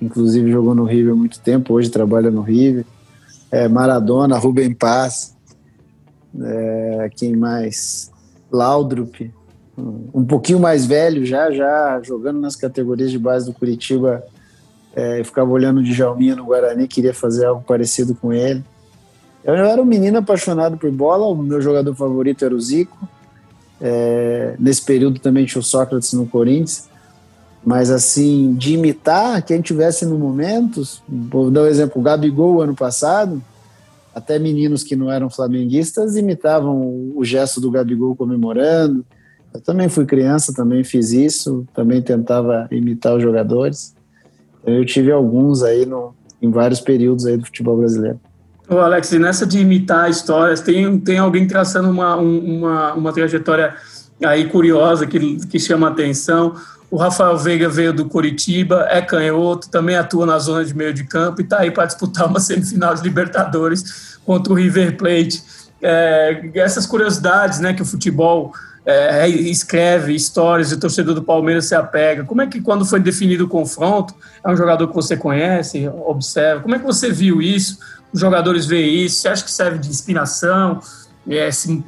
[0.00, 2.84] inclusive jogou no River há muito tempo, hoje trabalha no River.
[3.50, 5.36] É, Maradona, Rubem Paz,
[6.40, 8.10] é, quem mais?
[8.50, 9.32] Laudrup,
[9.76, 14.22] um pouquinho mais velho já, já jogando nas categorias de base do Curitiba.
[14.94, 18.62] É, eu ficava olhando o Djalminha no Guarani, queria fazer algo parecido com ele.
[19.42, 22.96] Eu era um menino apaixonado por bola, o meu jogador favorito era o Zico.
[23.84, 26.88] É, nesse período também tinha o Sócrates no Corinthians.
[27.64, 32.74] Mas assim, de imitar quem tivesse no momento, vou dar um exemplo, o Gabigol ano
[32.74, 33.42] passado,
[34.14, 39.04] até meninos que não eram flamenguistas imitavam o gesto do Gabigol comemorando.
[39.54, 43.94] Eu também fui criança, também fiz isso, também tentava imitar os jogadores.
[44.64, 48.20] Eu tive alguns aí no, em vários períodos aí do futebol brasileiro.
[48.72, 53.74] Ô Alex, nessa de imitar histórias, tem, tem alguém traçando uma, uma, uma trajetória
[54.24, 56.54] aí curiosa que, que chama atenção.
[56.90, 61.04] O Rafael Veiga veio do Coritiba, é canhoto, também atua na zona de meio de
[61.04, 65.42] campo e está aí para disputar uma semifinal de Libertadores contra o River Plate.
[65.82, 68.54] É, essas curiosidades né, que o futebol
[68.86, 72.24] é, escreve, histórias, e o torcedor do Palmeiras se apega.
[72.24, 76.62] Como é que, quando foi definido o confronto, é um jogador que você conhece, observa?
[76.62, 77.78] Como é que você viu isso?
[78.12, 79.20] Os jogadores veem isso?
[79.20, 80.80] Você acha que serve de inspiração?
[81.28, 81.84] É, se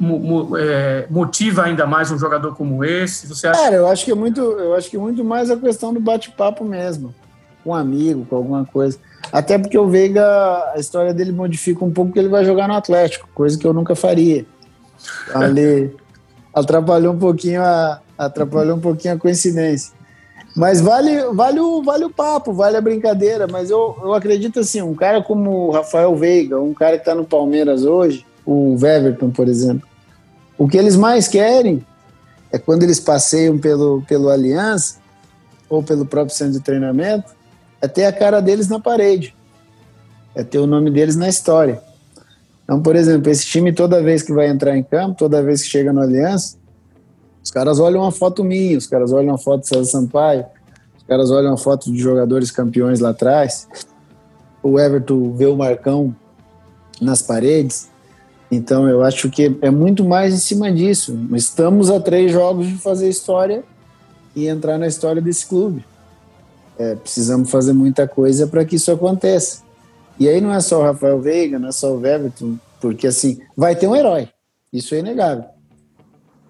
[0.58, 3.26] é, motiva ainda mais um jogador como esse?
[3.26, 3.60] Você acha...
[3.60, 6.64] Cara, eu acho que é muito, eu acho que muito mais a questão do bate-papo
[6.64, 7.12] mesmo,
[7.62, 8.96] com um amigo, com alguma coisa.
[9.32, 10.24] Até porque o Veiga,
[10.72, 13.72] a história dele modifica um pouco que ele vai jogar no Atlético, coisa que eu
[13.72, 14.46] nunca faria.
[15.34, 15.94] Ali
[16.54, 19.92] atrapalhou um pouquinho a atrapalhou um pouquinho a coincidência.
[20.54, 23.46] Mas vale, vale, o, vale o papo, vale a brincadeira.
[23.48, 27.14] Mas eu, eu acredito assim, um cara como o Rafael Veiga, um cara que está
[27.14, 29.88] no Palmeiras hoje, o Weverton, por exemplo,
[30.56, 31.84] o que eles mais querem
[32.52, 34.96] é quando eles passeiam pelo, pelo Aliança
[35.68, 37.32] ou pelo próprio centro de treinamento,
[37.80, 39.34] é ter a cara deles na parede,
[40.34, 41.82] é ter o nome deles na história.
[42.62, 45.68] Então, por exemplo, esse time toda vez que vai entrar em campo, toda vez que
[45.68, 46.56] chega no Aliança,
[47.44, 50.46] os caras olham uma foto minha, os caras olham uma foto de César Sampaio,
[50.96, 53.68] os caras olham uma foto de jogadores campeões lá atrás.
[54.62, 56.16] O Everton vê o Marcão
[56.98, 57.90] nas paredes.
[58.50, 61.18] Então eu acho que é muito mais em cima disso.
[61.34, 63.62] Estamos a três jogos de fazer história
[64.34, 65.84] e entrar na história desse clube.
[66.78, 69.62] É, precisamos fazer muita coisa para que isso aconteça.
[70.18, 73.38] E aí não é só o Rafael Veiga, não é só o Everton, porque assim,
[73.54, 74.30] vai ter um herói.
[74.72, 75.53] Isso é inegável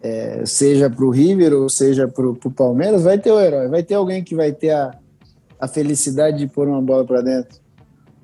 [0.05, 3.83] é, seja para o River ou seja para o Palmeiras, vai ter o herói, vai
[3.83, 4.95] ter alguém que vai ter a,
[5.59, 7.59] a felicidade de pôr uma bola para dentro.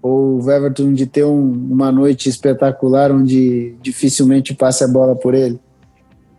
[0.02, 5.32] Ou o Everton de ter um, uma noite espetacular onde dificilmente passe a bola por
[5.32, 5.58] ele.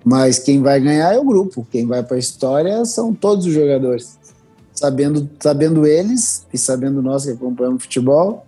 [0.05, 3.53] Mas quem vai ganhar é o grupo, quem vai para a história são todos os
[3.53, 4.19] jogadores.
[4.71, 8.45] Sabendo, sabendo eles e sabendo nós que acompanhamos futebol,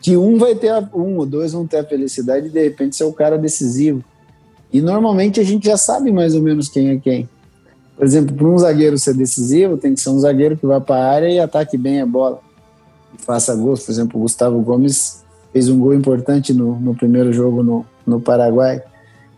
[0.00, 2.96] que um vai ter a, um ou dois vão ter a felicidade de de repente
[2.96, 4.04] ser o cara decisivo
[4.72, 7.28] E normalmente a gente já sabe mais ou menos quem é quem.
[7.96, 10.96] Por exemplo, para um zagueiro ser decisivo, tem que ser um zagueiro que vá para
[10.96, 12.40] a área e ataque bem a bola.
[13.14, 13.84] E faça gols.
[13.84, 18.20] Por exemplo, o Gustavo Gomes fez um gol importante no, no primeiro jogo no, no
[18.20, 18.82] Paraguai.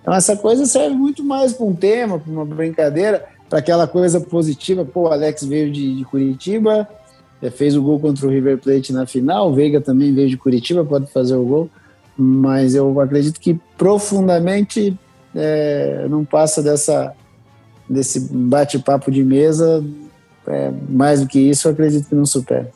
[0.00, 4.20] Então, essa coisa serve muito mais para um tema, para uma brincadeira, para aquela coisa
[4.20, 4.84] positiva.
[4.84, 6.88] Pô, o Alex veio de, de Curitiba,
[7.52, 10.84] fez o gol contra o River Plate na final, o Veiga também veio de Curitiba,
[10.84, 11.70] pode fazer o gol,
[12.16, 14.98] mas eu acredito que profundamente
[15.34, 17.14] é, não passa dessa
[17.88, 19.82] desse bate-papo de mesa,
[20.46, 22.70] é, mais do que isso, eu acredito que não supera.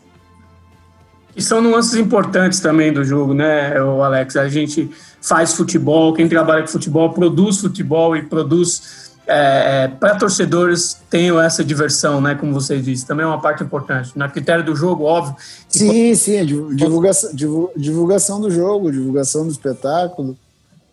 [1.36, 4.36] E são nuances importantes também do jogo, né, o Alex?
[4.36, 4.90] A gente
[5.20, 11.40] faz futebol, quem trabalha com futebol produz futebol e produz é, é para torcedores tenham
[11.40, 12.34] essa diversão, né?
[12.34, 14.10] Como você disse, também é uma parte importante.
[14.16, 15.36] Na critério do jogo, óbvio.
[15.68, 16.16] Sim, pode...
[16.16, 16.44] sim,
[16.74, 17.30] divulgação,
[17.76, 20.36] divulgação do jogo, divulgação do espetáculo,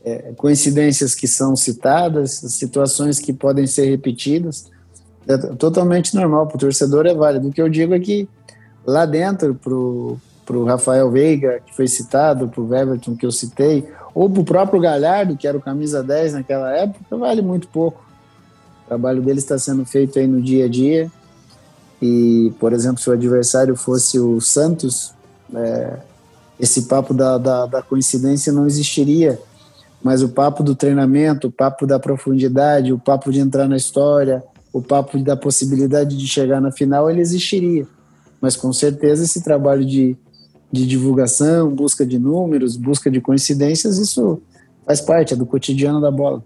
[0.04, 4.70] é, coincidências que são citadas, situações que podem ser repetidas.
[5.28, 7.50] É totalmente normal, para o torcedor é válido.
[7.50, 8.28] O que eu digo é que
[8.86, 13.88] lá dentro, para o Rafael Veiga, que foi citado, para o Everton, que eu citei,
[14.16, 18.04] ou para o próprio Galhardo, que era o camisa 10 naquela época, vale muito pouco.
[18.86, 21.12] O trabalho dele está sendo feito aí no dia a dia.
[22.02, 25.14] E, por exemplo, se o adversário fosse o Santos,
[25.54, 25.98] é,
[26.60, 29.40] esse papo da, da, da coincidência não existiria
[30.04, 34.44] mas o papo do treinamento, o papo da profundidade, o papo de entrar na história,
[34.72, 37.86] o papo da possibilidade de chegar na final, ele existiria.
[38.42, 40.16] Mas com certeza esse trabalho de,
[40.72, 44.42] de divulgação, busca de números, busca de coincidências, isso
[44.86, 46.44] faz parte é do cotidiano da bola.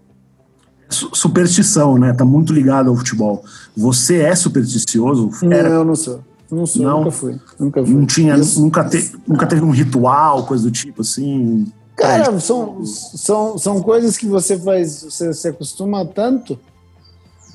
[0.90, 2.12] Superstição, né?
[2.12, 3.42] Tá muito ligado ao futebol.
[3.76, 5.30] Você é supersticioso?
[5.50, 5.70] Era...
[5.70, 6.20] Não, eu não sou.
[6.50, 7.40] Não sou, não, nunca fui.
[7.58, 7.94] Nunca fui.
[7.94, 11.66] Não tinha, nunca, te, nunca teve um ritual, coisa do tipo assim?
[11.96, 16.58] Cara, são, são, são coisas que você faz, você se acostuma tanto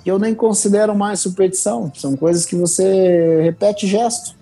[0.03, 1.91] que eu nem considero mais superstição.
[1.93, 4.35] São coisas que você repete gesto.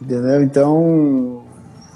[0.00, 0.42] Entendeu?
[0.42, 1.42] Então,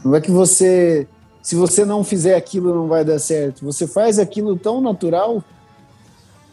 [0.03, 1.07] não é que você,
[1.42, 3.64] se você não fizer aquilo, não vai dar certo.
[3.64, 5.44] Você faz aquilo tão natural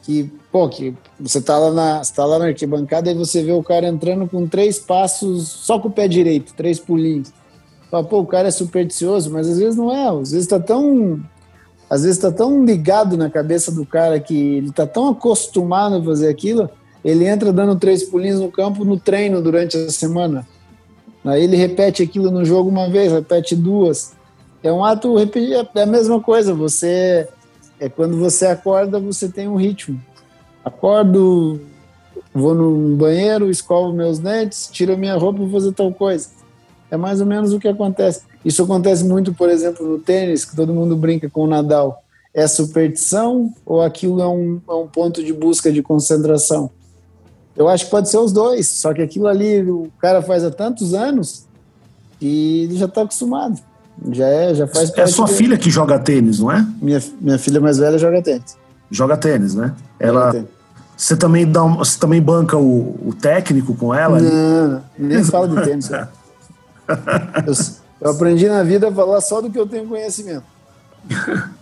[0.03, 3.63] que, pô, que você tá lá na, tá lá na arquibancada e você vê o
[3.63, 7.31] cara entrando com três passos só com o pé direito, três pulinhos.
[7.89, 10.07] Fala, pô, o cara é supersticioso, mas às vezes não é.
[10.07, 11.19] Às vezes tá tão.
[11.89, 16.03] Às vezes tá tão ligado na cabeça do cara que ele tá tão acostumado a
[16.03, 16.67] fazer aquilo,
[17.03, 20.47] ele entra dando três pulinhos no campo no treino durante a semana.
[21.23, 24.13] Aí ele repete aquilo no jogo uma vez, repete duas.
[24.63, 26.53] É um ato, é a mesma coisa.
[26.55, 27.27] Você
[27.79, 30.01] é quando você acorda, você tem um ritmo.
[30.63, 31.59] Acordo,
[32.33, 36.29] vou no banheiro, escovo meus dentes, tiro minha roupa e vou fazer tal coisa.
[36.95, 38.21] É mais ou menos o que acontece.
[38.43, 42.01] Isso acontece muito, por exemplo, no tênis, que todo mundo brinca com o Nadal.
[42.33, 46.69] É superstição ou aquilo é um, é um ponto de busca de concentração?
[47.55, 50.51] Eu acho que pode ser os dois, só que aquilo ali o cara faz há
[50.51, 51.45] tantos anos
[52.19, 53.59] e ele já está acostumado.
[54.11, 55.37] Já é, já faz É sua dele.
[55.37, 56.65] filha que joga tênis, não é?
[56.81, 58.57] Minha, minha filha mais velha joga tênis.
[58.91, 59.73] Joga tênis, né?
[59.99, 60.31] Ela.
[60.31, 60.47] Tênis.
[60.97, 64.19] Você também dá você também banca o, o técnico com ela?
[64.19, 65.89] Não, nem fala de tênis.
[67.45, 67.53] Eu,
[68.01, 70.43] eu aprendi na vida a falar só do que eu tenho conhecimento.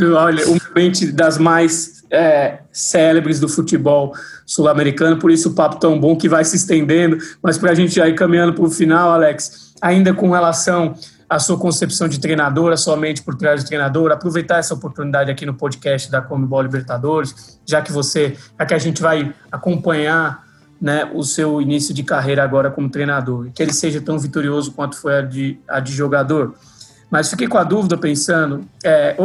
[0.00, 4.14] Olha, um mente das mais é, célebres do futebol
[4.46, 7.98] sul-americano, por isso o papo tão bom que vai se estendendo, mas para a gente
[7.98, 10.94] ir caminhando para o final, Alex, ainda com relação
[11.28, 15.54] à sua concepção de treinadora, somente por trás de treinador, aproveitar essa oportunidade aqui no
[15.54, 20.44] podcast da Comebol Libertadores, já que você, já que a gente vai acompanhar
[20.82, 24.96] né, o seu início de carreira agora como treinador, que ele seja tão vitorioso quanto
[24.96, 26.56] foi a de, a de jogador.
[27.08, 29.16] Mas fiquei com a dúvida pensando, é,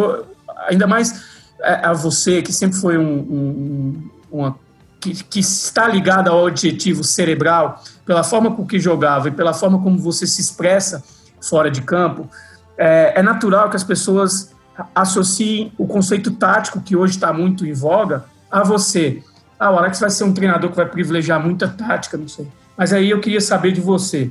[0.70, 1.26] ainda mais
[1.60, 4.56] é, a você, que sempre foi um, um uma,
[5.00, 9.82] que, que, está ligado ao objetivo cerebral, pela forma com que jogava e pela forma
[9.82, 11.04] como você se expressa
[11.42, 12.30] fora de campo,
[12.78, 14.54] é, é natural que as pessoas
[14.94, 19.24] associem o conceito tático, que hoje está muito em voga, a você.
[19.60, 22.48] Ah, o Alex vai ser um treinador que vai privilegiar muita tática, não sei.
[22.78, 24.30] Mas aí eu queria saber de você.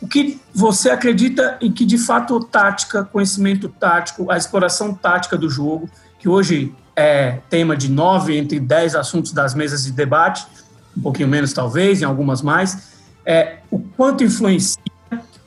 [0.00, 5.48] O que você acredita em que, de fato, tática, conhecimento tático, a exploração tática do
[5.48, 5.88] jogo,
[6.18, 10.46] que hoje é tema de nove entre dez assuntos das mesas de debate,
[10.96, 12.92] um pouquinho menos talvez, em algumas mais,
[13.24, 14.82] é, o quanto influencia,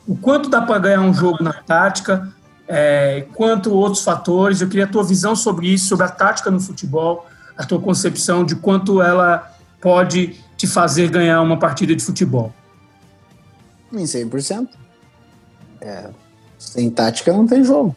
[0.08, 2.34] o quanto dá para ganhar um jogo na tática,
[2.68, 4.62] é, quanto outros fatores.
[4.62, 7.28] Eu queria a tua visão sobre isso, sobre a tática no futebol,
[7.58, 9.52] a tua concepção de quanto ela
[9.82, 12.54] pode te fazer ganhar uma partida de futebol?
[13.92, 14.68] Em 100%.
[15.82, 16.10] É,
[16.58, 17.96] sem tática não tem jogo.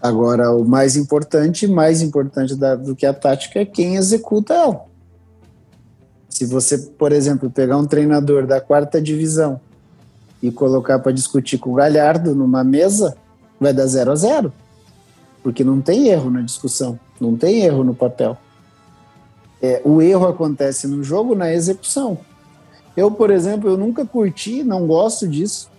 [0.00, 4.84] Agora, o mais importante, mais importante da, do que a tática é quem executa ela.
[6.28, 9.60] Se você, por exemplo, pegar um treinador da quarta divisão
[10.42, 13.16] e colocar para discutir com o Galhardo numa mesa,
[13.58, 14.52] vai dar zero a zero.
[15.42, 16.98] Porque não tem erro na discussão,
[17.30, 18.36] não tem erro no papel.
[19.60, 22.18] É, o erro acontece no jogo, na execução.
[22.96, 25.70] Eu, por exemplo, eu nunca curti, não gosto disso.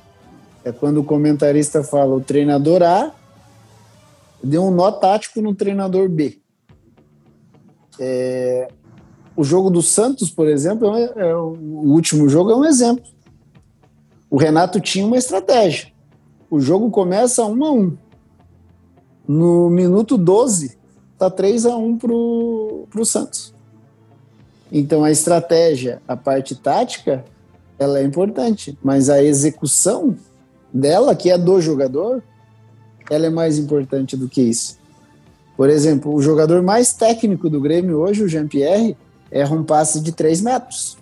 [0.63, 3.11] É quando o comentarista fala o treinador A
[4.43, 6.39] deu um nó tático no treinador B.
[7.99, 8.67] É,
[9.35, 11.55] o jogo do Santos, por exemplo, é, é, o
[11.91, 13.03] último jogo é um exemplo.
[14.29, 15.91] O Renato tinha uma estratégia.
[16.49, 17.97] O jogo começa 1 um a 1 um.
[19.27, 20.77] No minuto 12,
[21.17, 23.53] tá 3 a 1 pro, pro Santos.
[24.71, 27.23] Então a estratégia, a parte tática,
[27.77, 30.15] ela é importante, mas a execução
[30.73, 32.23] dela, que é do jogador,
[33.09, 34.77] ela é mais importante do que isso.
[35.55, 38.97] Por exemplo, o jogador mais técnico do Grêmio hoje, o Jean-Pierre,
[39.31, 40.97] erra um passe de 3 metros.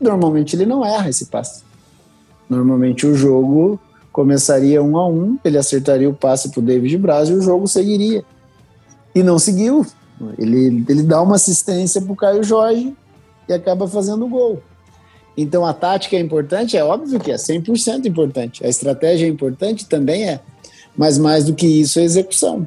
[0.00, 1.62] Normalmente ele não erra esse passe.
[2.48, 3.78] Normalmente o jogo
[4.12, 7.68] começaria um a um, ele acertaria o passe para o David Braz e o jogo
[7.68, 8.24] seguiria.
[9.14, 9.86] E não seguiu.
[10.38, 12.94] Ele, ele dá uma assistência para o Caio Jorge
[13.48, 14.62] e acaba fazendo o gol.
[15.36, 16.76] Então a tática é importante?
[16.76, 18.64] É óbvio que é 100% importante.
[18.64, 19.86] A estratégia é importante?
[19.86, 20.40] Também é
[20.96, 22.66] mas mais do que isso é execução.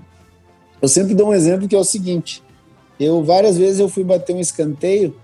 [0.82, 2.43] Eu sempre dou um exemplo que é o seguinte:
[3.00, 5.16] eu várias vezes eu fui bater um escanteio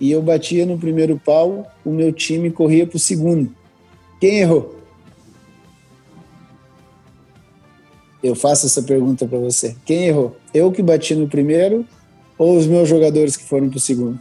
[0.00, 3.50] e eu batia no primeiro pau, o meu time corria para o segundo.
[4.20, 4.75] Quem errou?
[8.26, 9.76] Eu faço essa pergunta para você.
[9.84, 10.36] Quem errou?
[10.52, 11.86] Eu que bati no primeiro
[12.36, 14.18] ou os meus jogadores que foram para o segundo?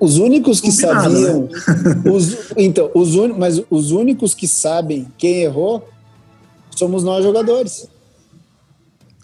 [0.00, 2.10] Os únicos que Combinado, sabiam, né?
[2.12, 5.88] os, então, os un, mas os únicos que sabem quem errou
[6.76, 7.88] somos nós jogadores.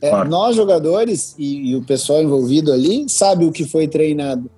[0.00, 0.28] É, claro.
[0.28, 4.50] Nós jogadores e, e, o pessoal envolvido ali sabe o que foi treinado.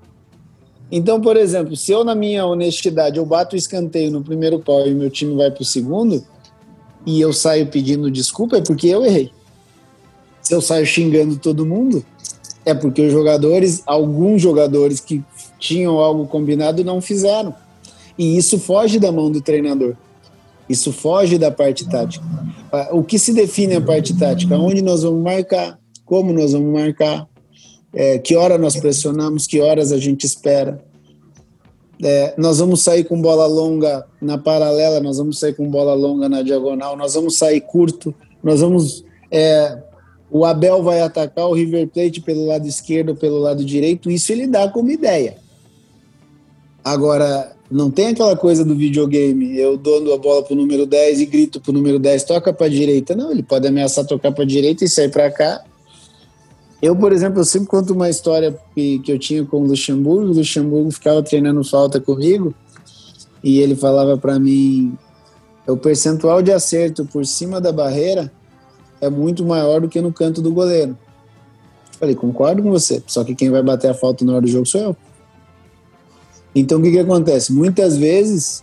[0.91, 4.87] Então, por exemplo, se eu na minha honestidade eu bato o escanteio no primeiro pau
[4.87, 6.25] e meu time vai para o segundo
[7.07, 9.31] e eu saio pedindo desculpa é porque eu errei.
[10.43, 12.05] Se eu saio xingando todo mundo
[12.67, 15.23] é porque os jogadores, alguns jogadores que
[15.59, 17.55] tinham algo combinado não fizeram.
[18.19, 19.95] E isso foge da mão do treinador.
[20.69, 22.25] Isso foge da parte tática.
[22.91, 24.59] O que se define a parte tática?
[24.59, 27.27] Onde nós vamos marcar, como nós vamos marcar,
[27.93, 30.85] é, que hora nós pressionamos, que horas a gente espera.
[32.03, 36.29] É, nós vamos sair com bola longa na paralela, nós vamos sair com bola longa
[36.29, 39.05] na diagonal, nós vamos sair curto, nós vamos.
[39.31, 39.79] É,
[40.31, 44.47] o Abel vai atacar o River Plate pelo lado esquerdo, pelo lado direito, isso ele
[44.47, 45.39] dá como ideia.
[46.85, 51.27] Agora, não tem aquela coisa do videogame, eu dou a bola pro número 10 e
[51.27, 53.17] grito pro número 10, toca pra direita.
[53.17, 55.65] Não, ele pode ameaçar tocar pra direita e sair pra cá.
[56.87, 60.31] Eu, por exemplo, eu sempre conto uma história que, eu tinha com o Luxemburgo.
[60.31, 62.55] O Luxemburgo ficava treinando falta comigo
[63.43, 64.97] e ele falava para mim:
[65.67, 68.33] o percentual de acerto por cima da barreira
[69.01, 70.97] é muito maior do que no canto do goleiro.
[71.99, 74.65] falei, concordo com você, só que quem vai bater a falta na hora do jogo
[74.65, 74.97] sou eu.
[76.55, 77.53] Então o que, que acontece?
[77.53, 78.63] Muitas vezes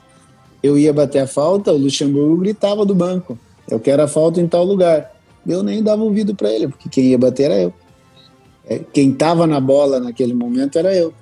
[0.64, 3.38] eu ia bater a falta, o Luxemburgo gritava do banco:
[3.70, 5.12] eu quero a falta em tal lugar.
[5.46, 7.74] Eu nem dava ouvido para ele, porque quem ia bater era eu.
[8.66, 11.14] É, quem estava na bola naquele momento era eu.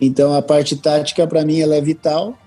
[0.00, 2.38] Então a parte tática para mim ela é vital,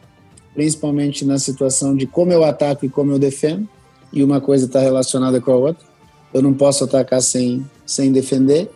[0.54, 3.68] principalmente na situação de como eu ataco e como eu defendo,
[4.14, 5.86] e uma coisa está relacionada com a outra.
[6.34, 8.70] Eu não posso atacar sem, sem defender.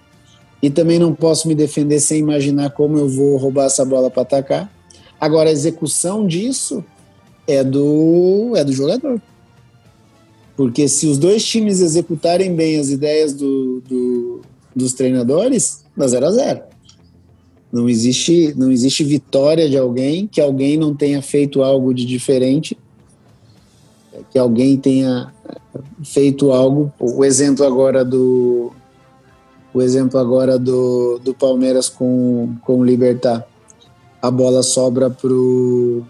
[0.61, 4.23] E também não posso me defender sem imaginar como eu vou roubar essa bola para
[4.23, 4.71] atacar.
[5.19, 6.83] Agora, a execução disso
[7.47, 9.21] é do, é do jogador.
[10.55, 14.41] Porque se os dois times executarem bem as ideias do, do,
[14.75, 16.61] dos treinadores, dá 0 a 0
[17.71, 22.77] Não existe, não existe vitória de alguém que alguém não tenha feito algo de diferente,
[24.31, 25.33] que alguém tenha
[26.03, 26.91] feito algo.
[26.99, 28.71] O exemplo agora do,
[29.73, 33.45] o exemplo agora do, do Palmeiras com, com o Libertar.
[34.21, 36.03] A bola sobra pro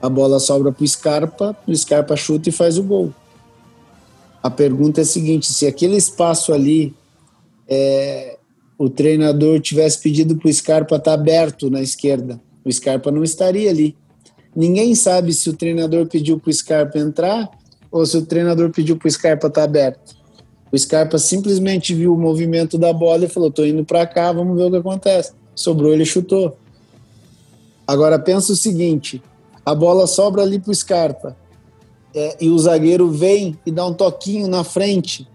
[0.00, 3.12] a bola sobra pro Scarpa, o Scarpa chuta e faz o gol.
[4.42, 6.94] A pergunta é a seguinte: se aquele espaço ali
[7.68, 8.38] é,
[8.78, 13.24] o treinador tivesse pedido para o Scarpa estar tá aberto na esquerda, o Scarpa não
[13.24, 13.96] estaria ali.
[14.54, 17.50] Ninguém sabe se o treinador pediu para o Scarpa entrar
[17.90, 20.16] ou se o treinador pediu para o Scarpa estar tá aberto.
[20.72, 24.56] O Scarpa simplesmente viu o movimento da bola e falou: tô indo para cá, vamos
[24.56, 25.32] ver o que acontece.
[25.54, 26.56] Sobrou, ele chutou.
[27.86, 29.22] Agora pensa o seguinte:
[29.64, 31.36] a bola sobra ali pro Scarpa
[32.14, 35.28] é, e o zagueiro vem e dá um toquinho na frente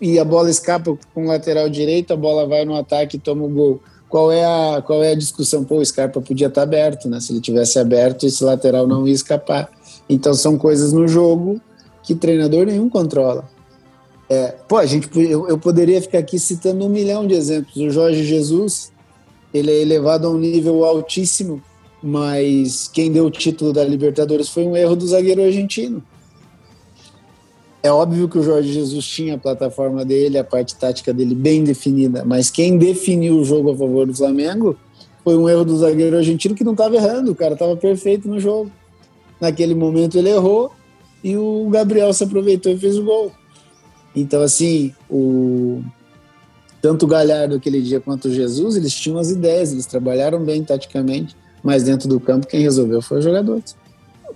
[0.00, 3.44] e a bola escapa com o lateral direito, a bola vai no ataque e toma
[3.44, 3.80] o gol.
[4.08, 5.64] Qual é a, qual é a discussão?
[5.64, 7.20] Pô, o Scarpa podia estar aberto, né?
[7.20, 9.70] Se ele tivesse aberto, esse lateral não ia escapar.
[10.08, 11.60] Então são coisas no jogo
[12.02, 13.48] que treinador nenhum controla.
[14.28, 17.76] É, pô, a gente, eu, eu poderia ficar aqui citando um milhão de exemplos.
[17.76, 18.92] O Jorge Jesus,
[19.52, 21.62] ele é elevado a um nível altíssimo,
[22.02, 26.02] mas quem deu o título da Libertadores foi um erro do zagueiro argentino.
[27.82, 31.62] É óbvio que o Jorge Jesus tinha a plataforma dele, a parte tática dele bem
[31.62, 34.76] definida, mas quem definiu o jogo a favor do Flamengo
[35.22, 38.40] foi um erro do zagueiro argentino que não estava errando, o cara estava perfeito no
[38.40, 38.70] jogo.
[39.40, 40.72] Naquele momento ele errou
[41.22, 43.32] e o Gabriel se aproveitou e fez o gol.
[44.14, 45.82] Então, assim, o...
[46.80, 50.64] tanto o Galhardo aquele dia quanto o Jesus, eles tinham as ideias, eles trabalharam bem
[50.64, 53.76] taticamente, mas dentro do campo quem resolveu foi os jogadores.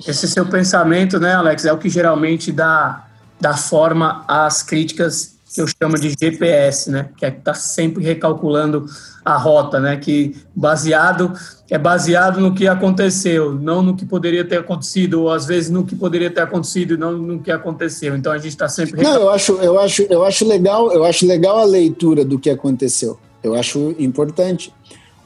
[0.06, 3.09] Esse seu pensamento, né, Alex, é o que geralmente dá
[3.40, 7.08] da forma às críticas que eu chamo de GPS, né?
[7.16, 8.86] Que é que tá sempre recalculando
[9.24, 9.96] a rota, né?
[9.96, 11.32] Que baseado
[11.68, 15.84] é baseado no que aconteceu, não no que poderia ter acontecido, ou às vezes no
[15.84, 18.16] que poderia ter acontecido e não no que aconteceu.
[18.16, 21.26] Então a gente está sempre Não, eu acho, eu acho, eu acho legal, eu acho
[21.26, 23.18] legal a leitura do que aconteceu.
[23.42, 24.72] Eu acho importante.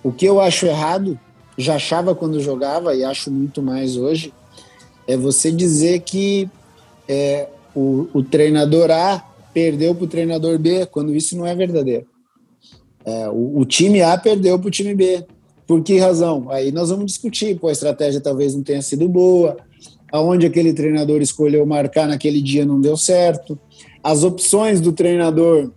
[0.03, 1.19] O que eu acho errado,
[1.57, 4.33] já achava quando jogava e acho muito mais hoje,
[5.07, 6.49] é você dizer que
[7.09, 12.07] é, o, o treinador A perdeu para o treinador B, quando isso não é verdadeiro.
[13.05, 15.25] É, o, o, time A perdeu para o time B.
[15.67, 16.51] Por que razão?
[16.51, 17.59] Aí nós vamos discutir.
[17.59, 19.57] Pô, a estratégia talvez não tenha sido boa,
[20.13, 23.59] aonde aquele treinador escolheu marcar naquele dia não deu certo,
[24.03, 25.71] as opções do treinador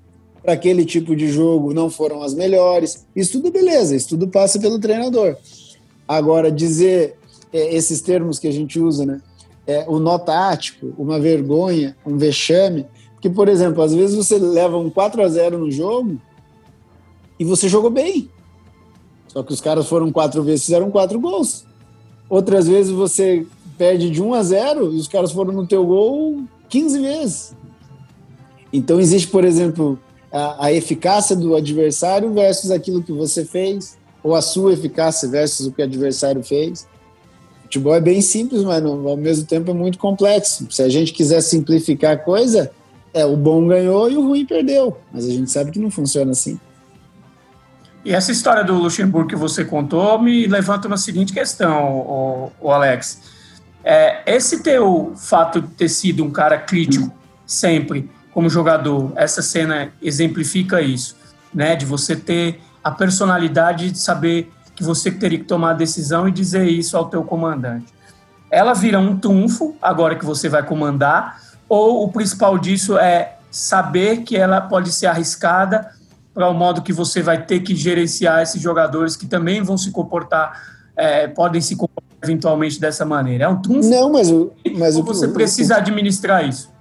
[0.43, 3.06] para aquele tipo de jogo não foram as melhores.
[3.16, 5.36] Isso tudo beleza, isso tudo passa pelo treinador.
[6.08, 7.16] Agora, dizer
[7.52, 9.22] é, esses termos que a gente usa, né?
[9.68, 12.88] É, o nó tático, uma vergonha, um vexame.
[13.13, 16.20] Porque, por exemplo, às vezes você leva um 4 a 0 no jogo
[17.38, 18.30] e você jogou bem.
[19.28, 21.65] Só que os caras foram quatro vezes, fizeram quatro gols.
[22.30, 23.45] Outras vezes você
[23.78, 27.55] perde de 1 a 0 e os caras foram no teu gol 15 vezes.
[28.72, 29.99] Então existe, por exemplo,
[30.32, 35.68] a, a eficácia do adversário versus aquilo que você fez, ou a sua eficácia versus
[35.68, 36.88] o que o adversário fez.
[37.68, 40.65] Futebol é bem simples, mas no, ao mesmo tempo é muito complexo.
[40.72, 42.72] Se a gente quiser simplificar a coisa,
[43.13, 44.97] é o bom ganhou e o ruim perdeu.
[45.11, 46.57] Mas a gente sabe que não funciona assim.
[48.05, 52.72] E essa história do Luxemburgo que você contou me levanta uma seguinte questão, o, o
[52.72, 53.22] Alex.
[53.84, 57.11] É, esse teu fato de ter sido um cara crítico
[57.45, 61.18] sempre como jogador, essa cena exemplifica isso,
[61.53, 61.76] né?
[61.76, 66.32] De você ter a personalidade de saber que você teria que tomar a decisão e
[66.32, 67.88] dizer isso ao teu comandante.
[68.49, 74.17] Ela vira um trunfo agora que você vai comandar, ou o principal disso é saber
[74.17, 75.89] que ela pode ser arriscada
[76.32, 79.89] para o modo que você vai ter que gerenciar esses jogadores que também vão se
[79.89, 80.61] comportar,
[80.95, 83.45] é, podem se comportar eventualmente dessa maneira.
[83.45, 83.89] É um trunfo?
[83.89, 86.71] Não, mas, o, mas você precisa o, administrar isso?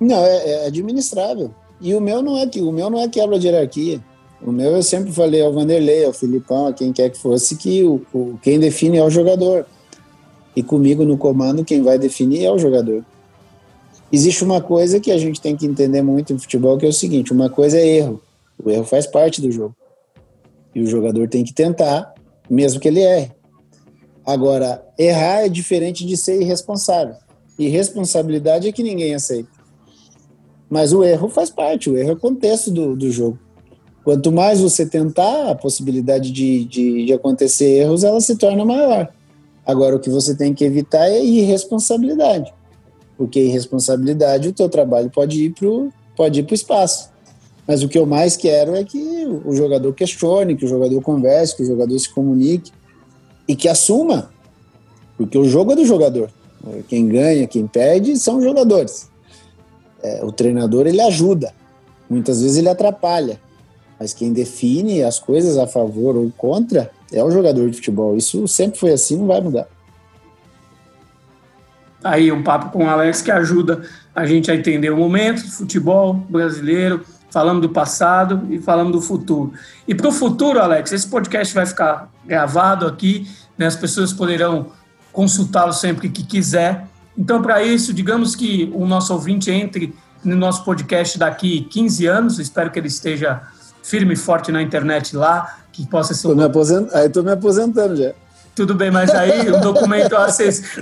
[0.00, 1.52] Não, é, é administrável.
[1.80, 4.00] E o meu não é que o meu não é quebra de hierarquia.
[4.42, 7.84] O meu eu sempre falei ao Vanderlei, ao Filipão, a quem quer que fosse, que
[7.84, 9.66] o, o, quem define é o jogador.
[10.56, 13.04] E comigo no comando, quem vai definir é o jogador.
[14.12, 16.92] Existe uma coisa que a gente tem que entender muito no futebol, que é o
[16.92, 18.20] seguinte: uma coisa é erro.
[18.62, 19.74] O erro faz parte do jogo.
[20.74, 22.14] E o jogador tem que tentar,
[22.48, 23.30] mesmo que ele erre.
[24.24, 27.14] Agora, errar é diferente de ser irresponsável.
[27.58, 29.50] Irresponsabilidade é que ninguém aceita.
[30.68, 33.38] Mas o erro faz parte, o erro é contexto do, do jogo.
[34.02, 39.08] Quanto mais você tentar, a possibilidade de, de, de, acontecer erros ela se torna maior.
[39.66, 42.52] Agora, o que você tem que evitar é irresponsabilidade.
[43.16, 47.10] Porque irresponsabilidade, o teu trabalho pode ir para o pode ir pro espaço.
[47.66, 48.98] Mas o que eu mais quero é que
[49.44, 52.72] o jogador questione, que o jogador converse, que o jogador se comunique
[53.46, 54.30] e que assuma.
[55.16, 56.30] Porque o jogo é do jogador.
[56.88, 59.08] Quem ganha, quem perde são os jogadores.
[60.02, 61.52] É, o treinador ele ajuda,
[62.08, 63.38] muitas vezes ele atrapalha
[64.00, 68.16] mas quem define as coisas a favor ou contra é o jogador de futebol.
[68.16, 69.68] Isso sempre foi assim, não vai mudar.
[72.02, 73.82] Aí um papo com o Alex que ajuda
[74.14, 79.02] a gente a entender o momento do futebol brasileiro, falando do passado e falando do
[79.02, 79.52] futuro.
[79.86, 83.66] E para o futuro, Alex, esse podcast vai ficar gravado aqui, né?
[83.66, 84.68] as pessoas poderão
[85.12, 86.86] consultá-lo sempre que quiser.
[87.18, 89.94] Então, para isso, digamos que o nosso ouvinte entre
[90.24, 93.42] no nosso podcast daqui 15 anos, espero que ele esteja
[93.82, 96.28] firme e forte na internet lá, que possa ser.
[96.28, 96.88] Tô me aposent...
[96.92, 98.12] Aí estou me aposentando já.
[98.54, 100.14] Tudo bem, mas aí o documento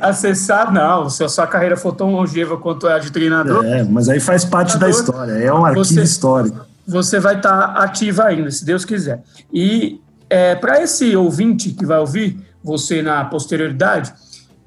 [0.00, 3.64] acessar, não, se a sua carreira for tão longeva quanto a de treinador.
[3.64, 6.66] É, mas aí faz parte da história, é um arquivo você, histórico.
[6.86, 9.22] Você vai estar tá ativa ainda, se Deus quiser.
[9.52, 14.12] E é, para esse ouvinte que vai ouvir você na posterioridade,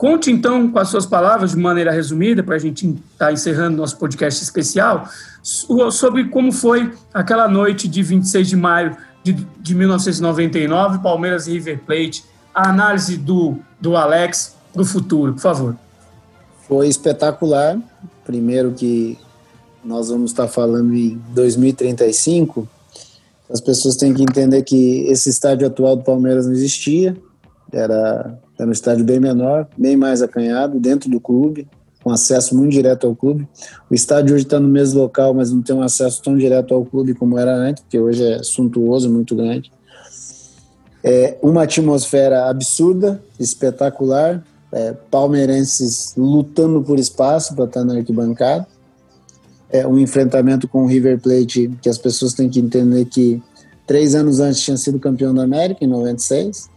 [0.02, 3.78] conte então com as suas palavras, de maneira resumida, para a gente estar tá encerrando
[3.78, 5.08] nosso podcast especial,
[5.92, 11.82] sobre como foi aquela noite de 26 de maio de, de 1999, Palmeiras e River
[11.86, 15.76] Plate, a análise do, do Alex do futuro, por favor.
[16.68, 17.78] Foi espetacular.
[18.26, 19.20] Primeiro que
[19.86, 22.68] nós vamos estar falando em 2035,
[23.52, 27.16] as pessoas têm que entender que esse estádio atual do Palmeiras não existia,
[27.72, 31.68] era, era um estádio bem menor, bem mais acanhado, dentro do clube,
[32.04, 33.48] com acesso muito direto ao clube.
[33.90, 36.86] O estádio hoje está no mesmo local, mas não tem um acesso tão direto ao
[36.86, 39.72] clube como era antes, porque hoje é suntuoso, muito grande.
[41.04, 48.68] É uma atmosfera absurda, espetacular, é, palmeirenses lutando por espaço para estar na arquibancada.
[49.72, 53.42] É um enfrentamento com o River Plate que as pessoas têm que entender que
[53.88, 56.70] três anos antes tinha sido campeão da América, em 96.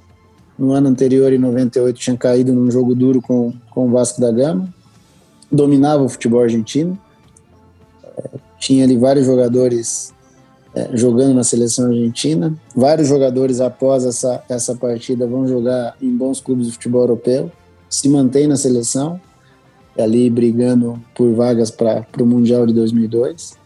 [0.58, 4.30] No ano anterior, em 98, tinha caído num jogo duro com, com o Vasco da
[4.30, 4.72] Gama
[5.54, 6.98] dominava o futebol argentino.
[8.02, 10.12] É, tinha ali vários jogadores
[10.74, 12.54] é, jogando na seleção argentina.
[12.74, 17.50] Vários jogadores, após essa, essa partida, vão jogar em bons clubes de futebol europeu.
[17.88, 19.20] Se mantém na seleção,
[19.96, 23.56] ali brigando por vagas para o Mundial de 2002.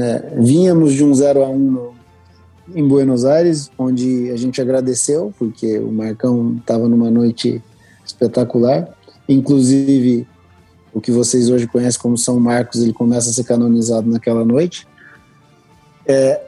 [0.00, 1.94] É, vínhamos de um 0 a 1 no,
[2.74, 7.62] em Buenos Aires, onde a gente agradeceu, porque o Marcão estava numa noite
[8.04, 8.88] espetacular.
[9.28, 10.26] Inclusive,
[10.92, 14.86] o que vocês hoje conhecem como São Marcos, ele começa a ser canonizado naquela noite.
[16.06, 16.40] É,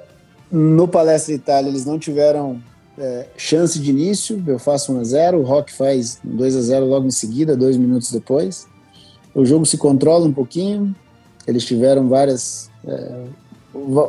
[0.51, 2.60] no Palestra Itália, eles não tiveram
[2.98, 6.86] é, chance de início, eu faço 1 a 0 o Rock faz 2 a 0
[6.86, 8.66] logo em seguida, dois minutos depois.
[9.34, 10.94] O jogo se controla um pouquinho,
[11.47, 13.24] eles tiveram várias, é,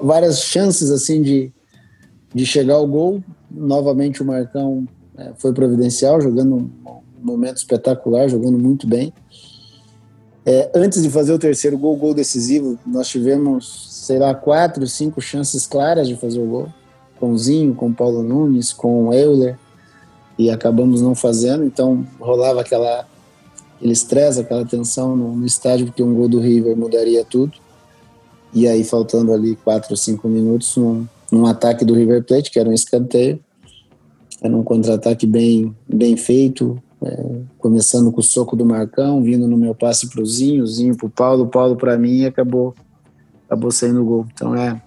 [0.04, 1.52] várias chances assim de,
[2.34, 3.24] de chegar ao gol.
[3.50, 4.88] Novamente o Marcão
[5.18, 9.14] é, foi providencial, jogando um momento espetacular, jogando muito bem.
[10.46, 15.22] É, antes de fazer o terceiro gol, gol decisivo, nós tivemos, sei lá, quatro, cinco
[15.22, 16.68] chances claras de fazer o gol.
[17.20, 19.56] Com o Zinho, com o Paulo Nunes, com o Euler,
[20.40, 21.64] e acabamos não fazendo.
[21.64, 23.06] Então rolava aquela,
[23.78, 27.54] aquele estresse, aquela tensão no, no, estádio, porque um gol do River mudaria tudo.
[28.52, 32.60] E aí, faltando ali quatro ou cinco minutos, num, num ataque do River Plate, que
[32.60, 33.40] era um escanteio,
[34.42, 39.58] era um contra-ataque bem, bem feito, é, começando com o soco do Marcão, vindo no
[39.58, 42.76] meu passe pro Zinho, Zinho pro Paulo, Paulo para mim e acabou,
[43.46, 44.26] acabou saindo o gol.
[44.34, 44.82] Então é,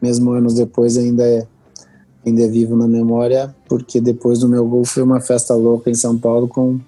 [0.00, 1.46] mesmo anos depois ainda é,
[2.24, 5.94] ainda é vivo na memória, porque depois do meu gol foi uma festa louca em
[5.94, 6.78] São Paulo com,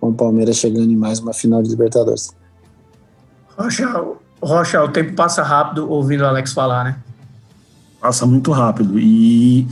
[0.00, 2.34] com o Palmeiras chegando em mais uma final de Libertadores.
[3.56, 4.04] Rocha,
[4.42, 7.02] Rocha, o tempo passa rápido ouvindo o Alex falar, né?
[8.06, 9.00] Passa muito rápido.
[9.00, 9.66] E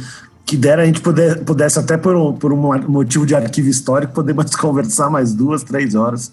[0.44, 2.56] que dera a gente puder, pudesse, até por um, por um
[2.88, 6.32] motivo de arquivo histórico, poder mais conversar mais duas, três horas.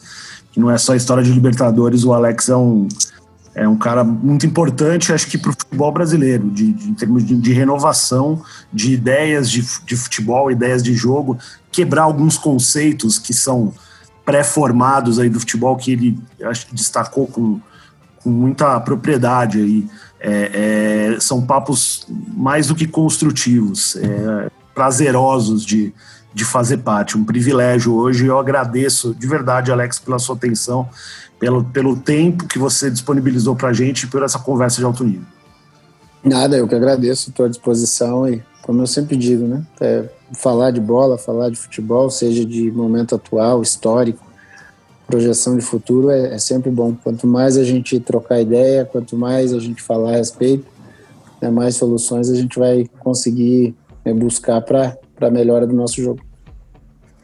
[0.52, 2.88] Que não é só história de Libertadores, o Alex é um,
[3.53, 7.23] é um cara muito importante, acho que para o futebol brasileiro, de, de, em termos
[7.23, 8.41] de, de, renovação
[8.73, 11.38] de ideias de, de futebol, ideias de jogo,
[11.72, 13.72] quebrar alguns conceitos que são
[14.26, 17.61] pré-formados aí do futebol que ele acho que destacou com,
[18.23, 19.88] com muita propriedade aí.
[20.23, 25.91] É, é, são papos mais do que construtivos, é, prazerosos de,
[26.34, 27.18] de fazer parte.
[27.18, 28.27] Um privilégio hoje.
[28.27, 30.88] Eu agradeço de verdade, Alex, pela sua atenção,
[31.39, 35.03] pelo, pelo tempo que você disponibilizou para a gente e por essa conversa de alto
[35.03, 35.26] nível.
[36.23, 40.69] Nada, eu que agradeço, estou à disposição e, como eu sempre digo, né, é, falar
[40.69, 44.23] de bola, falar de futebol, seja de momento atual, histórico,
[45.12, 46.96] projeção de futuro é, é, sempre bom.
[47.04, 50.66] Quanto mais a gente trocar ideia, quanto mais a gente falar a respeito,
[51.42, 53.76] né, mais soluções a gente vai conseguir
[54.06, 56.22] né, buscar para a melhora do nosso jogo.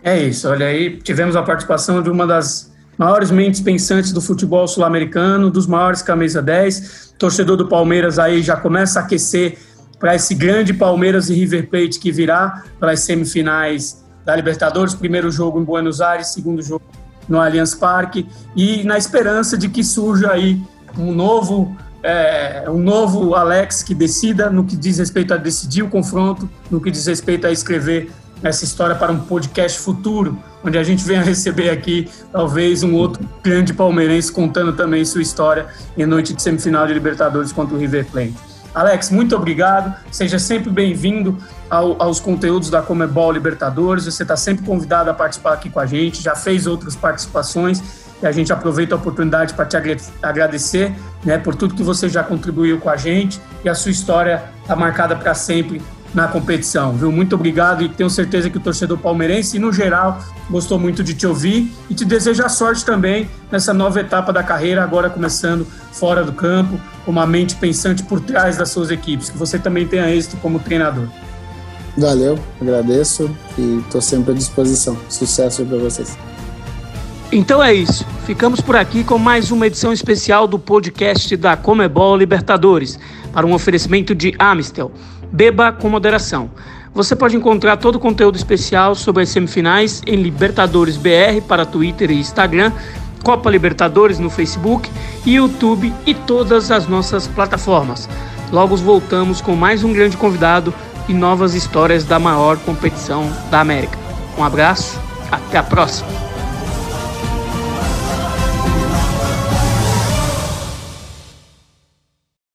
[0.04, 4.68] É isso, olha aí, tivemos a participação de uma das maiores mentes pensantes do futebol
[4.68, 9.58] sul-americano, dos maiores camisa 10, torcedor do Palmeiras aí já começa a aquecer
[10.00, 15.32] para esse grande Palmeiras e River Plate que virá para as semifinais da Libertadores, primeiro
[15.32, 16.84] jogo em Buenos Aires, segundo jogo
[17.28, 20.62] no Allianz Parque e na esperança de que surja aí
[20.98, 25.90] um novo é, um novo Alex que decida no que diz respeito a decidir o
[25.90, 28.12] confronto, no que diz respeito a escrever
[28.44, 33.28] essa história para um podcast futuro, onde a gente venha receber aqui talvez um outro
[33.44, 35.68] grande palmeirense contando também sua história
[35.98, 38.36] em noite de semifinal de Libertadores contra o River Plate.
[38.78, 39.92] Alex, muito obrigado.
[40.12, 41.36] Seja sempre bem-vindo
[41.68, 44.06] ao, aos conteúdos da Comebol Libertadores.
[44.06, 46.22] Você está sempre convidado a participar aqui com a gente.
[46.22, 47.82] Já fez outras participações
[48.22, 49.76] e a gente aproveita a oportunidade para te
[50.22, 50.94] agradecer
[51.26, 54.76] né, por tudo que você já contribuiu com a gente e a sua história está
[54.76, 55.82] marcada para sempre
[56.14, 57.12] na competição, viu?
[57.12, 60.20] Muito obrigado e tenho certeza que o torcedor palmeirense, no geral,
[60.50, 64.84] gostou muito de te ouvir e te deseja sorte também nessa nova etapa da carreira,
[64.84, 69.38] agora começando fora do campo, com uma mente pensante por trás das suas equipes, que
[69.38, 71.08] você também tenha êxito como treinador.
[71.98, 74.96] Valeu, agradeço e estou sempre à disposição.
[75.10, 76.18] Sucesso para vocês.
[77.32, 78.06] Então é isso.
[78.26, 83.00] Ficamos por aqui com mais uma edição especial do podcast da Comebol Libertadores,
[83.34, 84.92] para um oferecimento de Amistel.
[85.32, 86.50] Beba com moderação.
[86.94, 92.10] Você pode encontrar todo o conteúdo especial sobre as semifinais em Libertadores BR para Twitter
[92.10, 92.72] e Instagram,
[93.24, 94.90] Copa Libertadores no Facebook,
[95.26, 98.10] YouTube e todas as nossas plataformas.
[98.52, 100.74] Logo voltamos com mais um grande convidado
[101.08, 103.98] e novas histórias da maior competição da América.
[104.38, 105.00] Um abraço,
[105.32, 106.27] até a próxima!